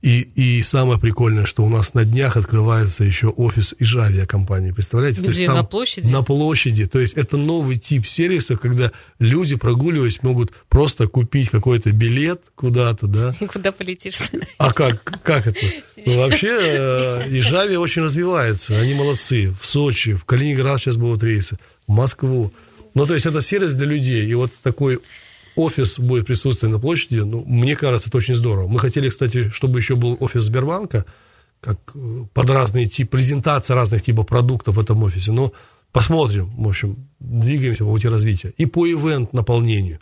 и, 0.00 0.20
и 0.36 0.62
самое 0.62 1.00
прикольное, 1.00 1.44
что 1.44 1.64
у 1.64 1.68
нас 1.68 1.92
на 1.92 2.04
днях 2.04 2.36
открывается 2.36 3.02
еще 3.02 3.28
офис 3.28 3.74
Ижавия 3.80 4.26
компании, 4.26 4.70
представляете? 4.70 5.20
Где, 5.20 5.30
То 5.30 5.36
есть 5.36 5.46
там, 5.46 5.56
на 5.56 5.64
площади? 5.64 6.06
На 6.06 6.22
площади. 6.22 6.86
То 6.86 7.00
есть 7.00 7.14
это 7.14 7.36
новый 7.36 7.76
тип 7.76 8.06
сервисов, 8.06 8.60
когда 8.60 8.92
люди, 9.18 9.56
прогуливаясь, 9.56 10.22
могут 10.22 10.52
просто 10.68 11.08
купить 11.08 11.50
какой-то 11.50 11.90
билет 11.90 12.42
куда-то, 12.54 13.08
да? 13.08 13.34
Куда 13.52 13.72
полетишь? 13.72 14.20
А 14.56 14.72
как, 14.72 15.02
как 15.24 15.48
это? 15.48 15.66
Ну, 16.06 16.18
вообще, 16.18 16.56
э, 16.60 17.24
Ижавия 17.30 17.80
очень 17.80 18.02
развивается, 18.02 18.78
они 18.78 18.94
молодцы. 18.94 19.52
В 19.60 19.66
Сочи, 19.66 20.14
в 20.14 20.24
Калининград 20.24 20.80
сейчас 20.80 20.96
будут 20.96 21.24
рейсы, 21.24 21.58
в 21.88 21.92
Москву. 21.92 22.52
Ну, 22.94 23.04
то 23.04 23.14
есть 23.14 23.26
это 23.26 23.40
сервис 23.40 23.76
для 23.76 23.86
людей. 23.86 24.24
И 24.26 24.34
вот 24.34 24.52
такой 24.62 25.00
офис 25.58 25.98
будет 25.98 26.26
присутствовать 26.26 26.72
на 26.72 26.80
площади, 26.80 27.18
ну, 27.18 27.44
мне 27.44 27.74
кажется, 27.76 28.08
это 28.08 28.18
очень 28.18 28.34
здорово. 28.34 28.68
Мы 28.68 28.78
хотели, 28.78 29.08
кстати, 29.08 29.50
чтобы 29.50 29.80
еще 29.80 29.96
был 29.96 30.16
офис 30.20 30.44
Сбербанка, 30.44 31.04
как 31.60 31.78
э, 31.94 32.24
под 32.32 32.50
разные 32.50 32.86
типы, 32.86 33.10
презентация 33.16 33.74
разных 33.74 34.02
типов 34.02 34.26
продуктов 34.26 34.76
в 34.76 34.80
этом 34.80 35.02
офисе. 35.02 35.32
Но 35.32 35.52
посмотрим, 35.90 36.50
в 36.56 36.68
общем, 36.68 36.96
двигаемся 37.18 37.84
по 37.84 37.90
пути 37.90 38.08
развития. 38.08 38.54
И 38.56 38.66
по 38.66 38.86
ивент 38.86 39.32
наполнению. 39.32 39.98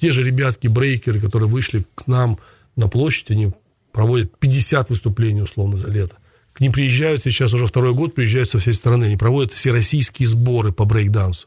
Те 0.00 0.10
же 0.10 0.22
ребятки, 0.22 0.66
брейкеры, 0.66 1.20
которые 1.20 1.48
вышли 1.48 1.86
к 1.94 2.08
нам 2.08 2.38
на 2.74 2.88
площадь, 2.88 3.30
они 3.30 3.52
проводят 3.92 4.36
50 4.38 4.90
выступлений 4.90 5.42
условно 5.42 5.76
за 5.76 5.90
лето. 5.90 6.16
К 6.52 6.60
ним 6.60 6.72
приезжают 6.72 7.22
сейчас 7.22 7.52
уже 7.54 7.66
второй 7.66 7.94
год, 7.94 8.14
приезжают 8.14 8.50
со 8.50 8.58
всей 8.58 8.72
страны. 8.72 9.04
Они 9.04 9.16
проводят 9.16 9.52
все 9.52 9.70
российские 9.70 10.26
сборы 10.26 10.72
по 10.72 10.84
брейкдансу. 10.84 11.46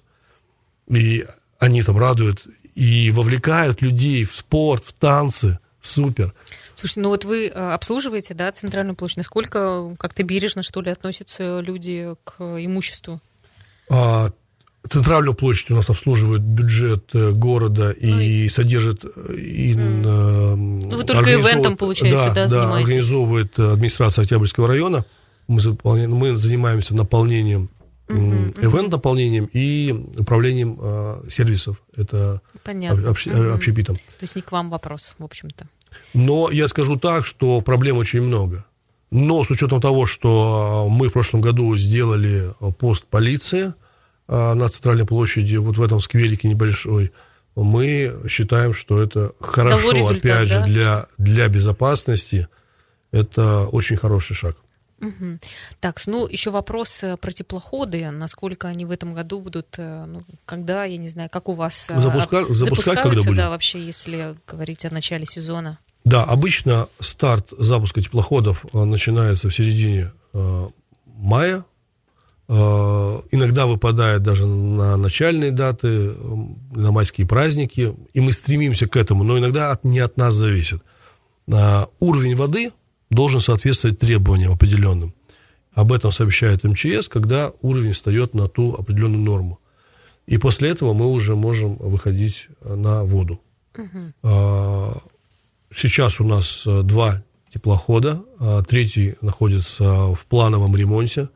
И 0.88 1.26
они 1.60 1.84
там 1.84 1.98
радуют 1.98 2.48
и 2.76 3.10
вовлекают 3.12 3.82
людей 3.82 4.24
в 4.26 4.36
спорт, 4.36 4.84
в 4.86 4.94
танцы. 4.94 5.60
Супер. 5.82 6.34
Слушайте, 6.76 7.02
ну 7.02 7.10
вот 7.10 7.26
вы 7.26 7.48
э, 7.48 7.52
обслуживаете, 7.52 8.34
да, 8.34 8.52
центральную 8.52 8.96
площадь. 8.96 9.18
Насколько 9.18 9.96
как-то 9.98 10.24
бережно, 10.24 10.64
что 10.64 10.82
ли, 10.82 10.92
относятся 10.92 11.60
люди 11.60 12.14
к 12.24 12.42
имуществу? 12.42 13.22
А, 13.90 14.30
центральную 14.90 15.36
площадь 15.36 15.72
у 15.72 15.76
нас 15.76 15.90
обслуживает 15.90 16.42
бюджет 16.42 17.12
э, 17.14 17.32
города 17.32 17.96
ну, 18.02 18.20
и, 18.20 18.46
и 18.46 18.50
содержит 18.50 19.06
э, 19.06 19.36
и 19.36 19.74
mm. 19.74 20.56
ну, 20.56 20.98
вы 20.98 21.04
только 21.04 21.34
ивентом, 21.34 21.78
получается, 21.78 22.34
да, 22.34 22.48
да, 22.48 22.66
да 22.68 22.76
организовывает 22.78 23.58
администрация 23.58 24.24
Октябрьского 24.24 24.68
района. 24.68 25.06
Мы, 25.48 25.60
мы 26.08 26.36
занимаемся 26.36 26.96
наполнением 26.96 27.70
ивент-наполнением 28.08 29.50
и 29.52 29.91
управлением 30.18 30.78
э, 30.80 31.24
сервисов. 31.30 31.82
Это 31.96 32.41
Понятно. 32.63 33.10
Общ, 33.10 33.28
угу. 33.28 33.54
общепитом. 33.54 33.96
То 33.96 34.02
есть 34.22 34.36
не 34.36 34.41
к 34.41 34.52
вам 34.52 34.70
вопрос, 34.70 35.15
в 35.18 35.24
общем-то. 35.24 35.68
Но 36.13 36.52
я 36.52 36.68
скажу 36.68 36.98
так, 36.98 37.26
что 37.26 37.62
проблем 37.62 37.98
очень 37.98 38.22
много. 38.22 38.65
Но 39.12 39.44
с 39.44 39.50
учетом 39.50 39.80
того, 39.80 40.06
что 40.06 40.88
мы 40.89 41.08
в 41.08 41.13
прошлом 41.13 41.41
году 41.41 41.76
сделали 41.78 42.52
пост 42.80 43.06
полиции 43.06 43.74
на 44.28 44.68
центральной 44.68 45.06
площади, 45.06 45.56
вот 45.56 45.78
в 45.78 45.84
этом 45.84 46.02
скверике 46.02 46.50
небольшой, 46.50 47.12
мы 47.56 48.13
считаем, 48.28 48.74
что 48.74 49.02
это 49.02 49.32
хорошо, 49.39 50.10
опять 50.10 50.50
же, 50.50 50.56
да? 50.56 50.65
для, 50.65 51.06
для 51.18 51.48
безопасности. 51.48 52.50
Это 53.12 53.65
очень 53.68 53.96
хороший 53.96 54.36
шаг. 54.36 54.58
Угу. 55.02 55.40
Так, 55.82 56.02
ну 56.08 56.26
еще 56.28 56.52
вопрос 56.52 57.04
э, 57.04 57.18
про 57.18 57.32
теплоходы. 57.32 58.10
Насколько 58.12 58.70
они 58.70 58.86
в 58.86 58.92
этом 58.92 59.14
году 59.14 59.42
будут, 59.42 59.76
э, 59.78 60.06
ну, 60.06 60.22
когда, 60.46 60.86
я 60.86 60.98
не 60.98 61.10
знаю, 61.10 61.30
как 61.30 61.50
у 61.50 61.54
вас 61.54 61.88
э, 61.90 62.00
Запуска... 62.00 62.46
запускать 62.54 63.02
когда 63.02 63.18
будем? 63.18 63.36
да, 63.36 63.50
вообще, 63.50 63.80
если 63.80 64.38
говорить 64.48 64.86
о 64.86 64.94
начале 64.94 65.26
сезона? 65.26 65.80
Да, 66.06 66.24
обычно 66.24 66.88
старт 67.00 67.50
запуска 67.58 68.02
теплоходов 68.02 68.66
начинается 68.74 69.50
в 69.50 69.56
середине 69.56 70.12
э, 70.34 70.68
мая. 71.06 71.66
Иногда 72.48 73.66
выпадает 73.66 74.22
даже 74.22 74.46
на 74.46 74.98
начальные 74.98 75.52
даты, 75.52 76.14
на 76.76 76.92
майские 76.92 77.26
праздники, 77.26 77.96
и 78.14 78.20
мы 78.20 78.32
стремимся 78.32 78.88
к 78.88 78.96
этому, 78.98 79.24
но 79.24 79.40
иногда 79.40 79.72
от, 79.72 79.84
не 79.84 79.98
от 79.98 80.16
нас 80.18 80.36
зависит. 80.36 80.80
Уровень 81.48 82.36
воды 82.36 82.72
должен 83.15 83.41
соответствовать 83.41 83.99
требованиям 83.99 84.51
определенным. 84.51 85.13
Об 85.73 85.91
этом 85.91 86.12
сообщает 86.12 86.63
МЧС, 86.63 87.10
когда 87.10 87.51
уровень 87.62 87.93
встает 87.93 88.34
на 88.34 88.47
ту 88.47 88.75
определенную 88.75 89.23
норму. 89.23 89.60
И 90.25 90.38
после 90.38 90.69
этого 90.69 90.93
мы 90.93 91.08
уже 91.08 91.36
можем 91.36 91.75
выходить 91.75 92.47
на 92.63 93.04
воду. 93.04 93.39
Угу. 93.78 95.01
Сейчас 95.73 96.21
у 96.21 96.23
нас 96.23 96.63
э, 96.65 96.84
два 96.84 97.21
теплохода, 97.54 98.23
а 98.39 98.63
третий 98.63 99.15
находится 99.21 100.13
в 100.13 100.25
плановом 100.30 100.75
ремонте. 100.75 101.28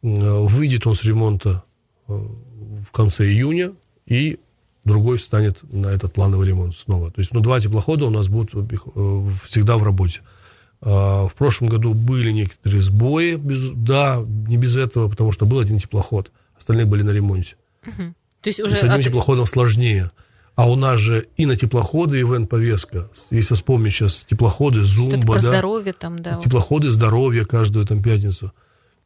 Выйдет 0.00 0.86
он 0.86 0.94
с 0.94 1.04
ремонта 1.04 1.64
э, 2.08 2.12
в 2.12 2.90
конце 2.92 3.26
июня, 3.26 3.74
и 4.06 4.38
другой 4.84 5.18
встанет 5.18 5.62
на 5.70 5.88
этот 5.88 6.14
плановый 6.14 6.48
ремонт 6.48 6.74
снова. 6.74 7.10
То 7.10 7.20
есть, 7.20 7.34
ну, 7.34 7.40
два 7.40 7.60
теплохода 7.60 8.06
у 8.06 8.10
нас 8.10 8.28
будут 8.28 8.54
э, 8.54 9.30
всегда 9.44 9.76
в 9.76 9.82
работе. 9.82 10.22
А, 10.22 10.43
в 10.84 11.32
прошлом 11.38 11.68
году 11.68 11.94
были 11.94 12.30
некоторые 12.30 12.82
сбои, 12.82 13.36
без, 13.36 13.70
да, 13.70 14.22
не 14.46 14.58
без 14.58 14.76
этого, 14.76 15.08
потому 15.08 15.32
что 15.32 15.46
был 15.46 15.58
один 15.58 15.78
теплоход, 15.78 16.30
остальные 16.58 16.84
были 16.84 17.02
на 17.02 17.10
ремонте. 17.10 17.56
Угу. 17.86 18.14
То 18.42 18.48
есть 18.48 18.60
уже 18.60 18.74
и 18.74 18.76
с 18.76 18.82
одним 18.82 19.00
от... 19.00 19.04
теплоходом 19.04 19.46
сложнее. 19.46 20.10
А 20.56 20.70
у 20.70 20.76
нас 20.76 21.00
же 21.00 21.26
и 21.36 21.46
на 21.46 21.56
теплоходы 21.56 22.20
ивент-повестка. 22.20 23.08
Если 23.30 23.54
вспомнить 23.54 23.94
сейчас 23.94 24.24
теплоходы, 24.24 24.84
зумба, 24.84 25.34
да. 25.34 25.40
здоровье 25.40 25.94
там, 25.94 26.18
да. 26.20 26.34
Теплоходы 26.34 26.90
здоровья 26.90 27.44
каждую 27.44 27.86
там 27.86 28.02
пятницу. 28.02 28.52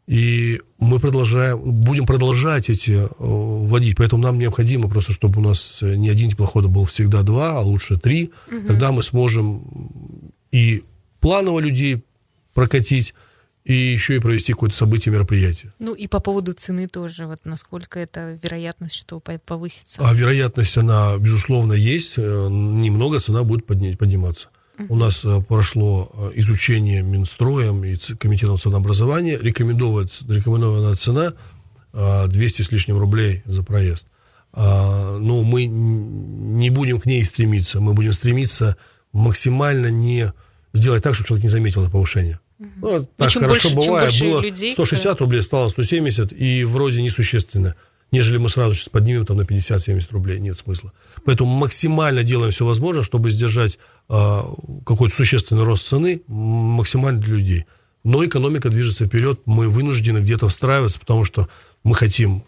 И 0.06 0.60
мы 0.78 0.98
продолжаем, 0.98 1.58
будем 1.58 2.06
продолжать 2.06 2.70
эти 2.70 2.92
э, 2.92 3.06
водить. 3.18 3.96
Поэтому 3.96 4.22
нам 4.22 4.38
необходимо 4.38 4.88
просто, 4.88 5.12
чтобы 5.12 5.40
у 5.40 5.42
нас 5.42 5.78
не 5.80 6.08
один 6.08 6.30
теплоход 6.30 6.66
был 6.66 6.86
всегда 6.86 7.22
два, 7.22 7.58
а 7.58 7.60
лучше 7.60 7.98
три. 7.98 8.32
Угу. 8.48 8.66
Тогда 8.66 8.90
мы 8.90 9.02
сможем 9.02 9.62
и 10.50 10.82
планово 11.20 11.60
людей 11.60 12.04
прокатить, 12.54 13.14
и 13.68 13.74
еще 13.74 14.16
и 14.16 14.18
провести 14.18 14.54
какое-то 14.54 14.74
событие, 14.74 15.12
мероприятие. 15.12 15.72
Ну 15.78 15.92
и 15.92 16.06
по 16.06 16.20
поводу 16.20 16.54
цены 16.54 16.88
тоже, 16.88 17.26
вот 17.26 17.40
насколько 17.44 18.00
это 18.00 18.38
вероятность, 18.42 18.94
что 18.94 19.20
повысится? 19.20 20.00
А 20.02 20.14
вероятность, 20.14 20.78
она, 20.78 21.18
безусловно, 21.18 21.74
есть. 21.74 22.14
Э, 22.16 22.48
немного 22.50 23.20
цена 23.20 23.44
будет 23.44 23.66
поднять, 23.66 23.98
подниматься. 23.98 24.48
У 24.88 24.96
нас 24.96 25.22
э, 25.24 25.42
прошло 25.46 26.10
э, 26.14 26.30
изучение 26.36 27.02
Минстроем 27.02 27.84
и 27.84 27.96
Комитетом 27.96 28.58
ценообразования. 28.58 29.38
Рекомендованная 29.38 30.94
цена 30.94 31.34
200 31.92 32.62
с 32.62 32.72
лишним 32.72 32.96
рублей 32.96 33.42
за 33.44 33.62
проезд. 33.62 34.06
А, 34.52 35.18
ну, 35.18 35.42
мы 35.42 35.66
не 35.66 36.70
будем 36.70 37.00
к 37.00 37.06
ней 37.06 37.24
стремиться. 37.24 37.80
Мы 37.80 37.94
будем 37.94 38.12
стремиться 38.12 38.76
максимально 39.12 39.88
не 39.88 40.32
сделать 40.72 41.02
так, 41.02 41.14
чтобы 41.14 41.28
человек 41.28 41.44
не 41.44 41.48
заметил 41.48 41.82
это 41.82 41.90
повышение. 41.90 42.40
Угу. 42.58 42.68
Ну, 42.80 43.08
так 43.16 43.30
чем 43.30 43.42
хорошо 43.42 43.70
больше, 43.70 43.88
бывает. 43.88 44.12
Чем 44.12 44.30
Было 44.30 44.40
людей, 44.40 44.72
160 44.72 45.14
кто... 45.14 45.24
рублей, 45.24 45.42
стало 45.42 45.68
170, 45.68 46.32
и 46.32 46.64
вроде 46.64 47.02
несущественно. 47.02 47.74
Нежели 48.10 48.38
мы 48.38 48.48
сразу 48.48 48.74
сейчас 48.74 48.88
поднимем 48.88 49.26
там 49.26 49.36
на 49.36 49.42
50-70 49.42 50.06
рублей. 50.10 50.38
Нет 50.38 50.56
смысла. 50.56 50.92
Поэтому 51.24 51.50
максимально 51.50 52.24
делаем 52.24 52.52
все 52.52 52.64
возможное, 52.64 53.02
чтобы 53.02 53.30
сдержать 53.30 53.78
э, 54.08 54.40
какой-то 54.86 55.14
существенный 55.14 55.64
рост 55.64 55.86
цены 55.86 56.22
максимально 56.26 57.20
для 57.20 57.34
людей. 57.34 57.66
Но 58.04 58.24
экономика 58.24 58.70
движется 58.70 59.04
вперед, 59.04 59.40
мы 59.44 59.68
вынуждены 59.68 60.18
где-то 60.18 60.48
встраиваться, 60.48 60.98
потому 60.98 61.24
что 61.24 61.48
мы 61.84 61.94
хотим 61.94 62.44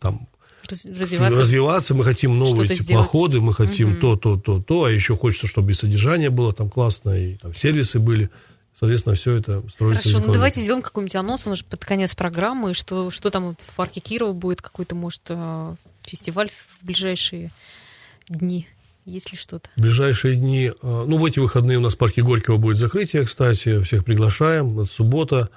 там 0.00 0.26
развиваться. 0.68 1.40
развиваться, 1.40 1.94
мы 1.94 2.04
хотим 2.04 2.38
новые 2.38 2.68
теплоходы, 2.68 3.40
мы 3.40 3.52
хотим 3.52 3.92
угу. 3.92 4.00
то, 4.00 4.16
то, 4.16 4.36
то, 4.36 4.60
то, 4.60 4.84
а 4.84 4.90
еще 4.90 5.16
хочется, 5.16 5.46
чтобы 5.46 5.72
и 5.72 5.74
содержание 5.74 6.30
было 6.30 6.52
там 6.52 6.70
классное, 6.70 7.18
и 7.18 7.34
там 7.34 7.54
сервисы 7.54 7.98
были. 7.98 8.30
Соответственно, 8.78 9.14
все 9.14 9.36
это 9.36 9.62
строится. 9.68 10.08
Хорошо, 10.08 10.26
ну 10.26 10.32
давайте 10.32 10.60
сделаем 10.60 10.82
какой-нибудь 10.82 11.14
анонс, 11.14 11.46
он 11.46 11.54
же 11.54 11.64
под 11.64 11.84
конец 11.84 12.14
программы, 12.14 12.74
что, 12.74 13.10
что 13.10 13.30
там 13.30 13.56
в 13.60 13.76
парке 13.76 14.00
Кирова 14.00 14.32
будет 14.32 14.60
какой-то, 14.60 14.94
может, 14.96 15.22
э, 15.28 15.74
фестиваль 16.02 16.50
в 16.50 16.84
ближайшие 16.84 17.52
дни. 18.28 18.66
Есть 19.04 19.32
ли 19.32 19.38
что-то? 19.38 19.68
В 19.76 19.80
ближайшие 19.80 20.36
дни, 20.36 20.70
э, 20.70 21.04
ну, 21.06 21.18
в 21.18 21.24
эти 21.24 21.38
выходные 21.38 21.78
у 21.78 21.80
нас 21.80 21.94
в 21.94 21.98
парке 21.98 22.22
Горького 22.22 22.56
будет 22.56 22.78
закрытие, 22.78 23.24
кстати, 23.24 23.80
всех 23.82 24.04
приглашаем, 24.04 24.80
это 24.80 24.90
суббота. 24.90 25.50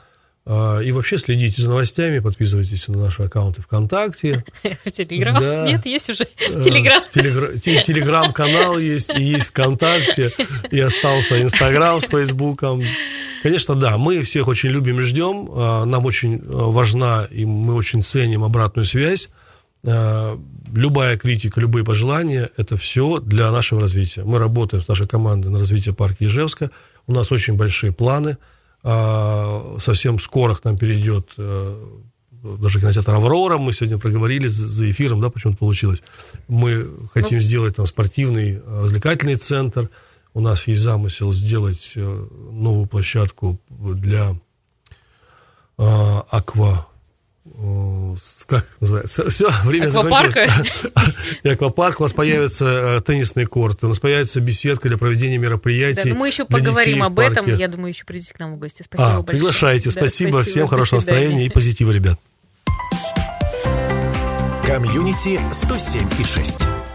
А, 0.50 0.80
и 0.80 0.94
вообще 0.94 1.18
следите 1.18 1.62
за 1.62 1.70
новостями, 1.70 2.20
подписывайтесь 2.20 2.88
на 2.88 2.98
наши 2.98 3.22
аккаунты 3.24 3.62
ВКонтакте. 3.62 4.46
Телеграм? 4.86 5.38
Да. 5.38 5.68
Нет, 5.68 5.86
есть 5.86 6.10
уже 6.10 6.24
а, 6.24 6.62
Телеграм. 6.62 7.04
Телеграм-канал 7.12 8.80
есть, 8.80 9.14
и 9.14 9.24
есть 9.24 9.48
ВКонтакте, 9.48 10.32
и 10.72 10.80
остался 10.80 11.42
Инстаграм 11.42 12.00
с 12.00 12.06
Фейсбуком. 12.06 12.82
Конечно, 13.44 13.76
да, 13.76 13.98
мы 13.98 14.24
всех 14.24 14.48
очень 14.48 14.70
любим 14.70 15.00
и 15.00 15.02
ждем. 15.02 15.50
А, 15.52 15.84
нам 15.84 16.06
очень 16.06 16.42
важна, 16.48 17.28
и 17.30 17.44
мы 17.44 17.74
очень 17.76 18.02
ценим 18.02 18.46
обратную 18.46 18.86
связь. 18.86 19.30
Любая 19.84 21.18
критика, 21.18 21.62
любые 21.62 21.86
пожелания– 21.86 22.50
это 22.58 22.78
все 22.78 23.20
для 23.20 23.52
нашего 23.52 23.82
развития. 23.82 24.24
Мы 24.24 24.40
работаем 24.40 24.82
с 24.82 24.88
нашей 24.88 25.08
командой 25.08 25.50
на 25.50 25.60
развитие 25.60 25.94
парка 25.94 26.26
Ижевска. 26.26 26.72
У 27.06 27.14
нас 27.14 27.34
очень 27.34 27.56
большие 27.56 27.92
планы– 27.92 28.38
совсем 28.84 30.20
скоро 30.20 30.56
к 30.56 30.63
нам 30.63 30.78
перейдет 30.78 31.34
э, 31.38 31.98
даже 32.60 32.80
кинотеатр 32.80 33.16
«Аврора», 33.16 33.58
мы 33.58 33.74
сегодня 33.74 33.98
проговорили 33.98 34.48
за 34.48 34.90
эфиром, 34.90 35.22
да, 35.22 35.30
почему-то 35.30 35.58
получилось. 35.58 36.02
Мы 36.48 36.88
хотим 37.13 37.40
ну. 37.40 37.44
сделать 37.44 37.76
там 37.76 37.86
спортивный 37.86 38.62
развлекательный 38.62 39.36
центр. 39.36 39.90
У 40.34 40.40
нас 40.40 40.68
есть 40.68 40.82
замысел 40.82 41.32
сделать 41.32 41.94
э, 41.96 42.28
новую 42.52 42.86
площадку 42.86 43.60
для 43.70 44.36
а, 45.78 46.26
аква 46.32 46.88
как 48.46 48.66
называется, 48.80 49.30
все, 49.30 49.50
время 49.64 49.88
Аквапарка? 49.88 50.48
закончилось. 50.48 50.86
И 51.44 51.50
аквапарк, 51.50 52.00
у 52.00 52.04
нас 52.04 52.14
появится 52.14 52.66
э, 52.66 53.02
теннисный 53.02 53.46
корт, 53.46 53.84
у 53.84 53.88
нас 53.88 54.00
появится 54.00 54.40
беседка 54.40 54.88
для 54.88 54.98
проведения 54.98 55.38
мероприятий. 55.38 56.04
Да, 56.04 56.10
ну 56.10 56.16
мы 56.16 56.28
еще 56.28 56.46
поговорим 56.46 57.04
об 57.04 57.20
этом, 57.20 57.46
я 57.56 57.68
думаю, 57.68 57.90
еще 57.90 58.06
придите 58.06 58.34
к 58.34 58.40
нам 58.40 58.56
в 58.56 58.60
гости. 58.60 58.84
Спасибо 58.84 59.10
а, 59.10 59.22
большое. 59.22 59.26
Приглашайте, 59.26 59.86
да, 59.86 59.92
спасибо, 59.92 60.30
спасибо, 60.30 60.52
всем 60.52 60.68
хорошего 60.68 60.98
настроения 60.98 61.46
и 61.46 61.50
позитива, 61.50 61.92
ребят. 61.92 62.20
Комьюнити 64.66 65.40
107 65.52 66.02
и 66.20 66.24
6. 66.24 66.87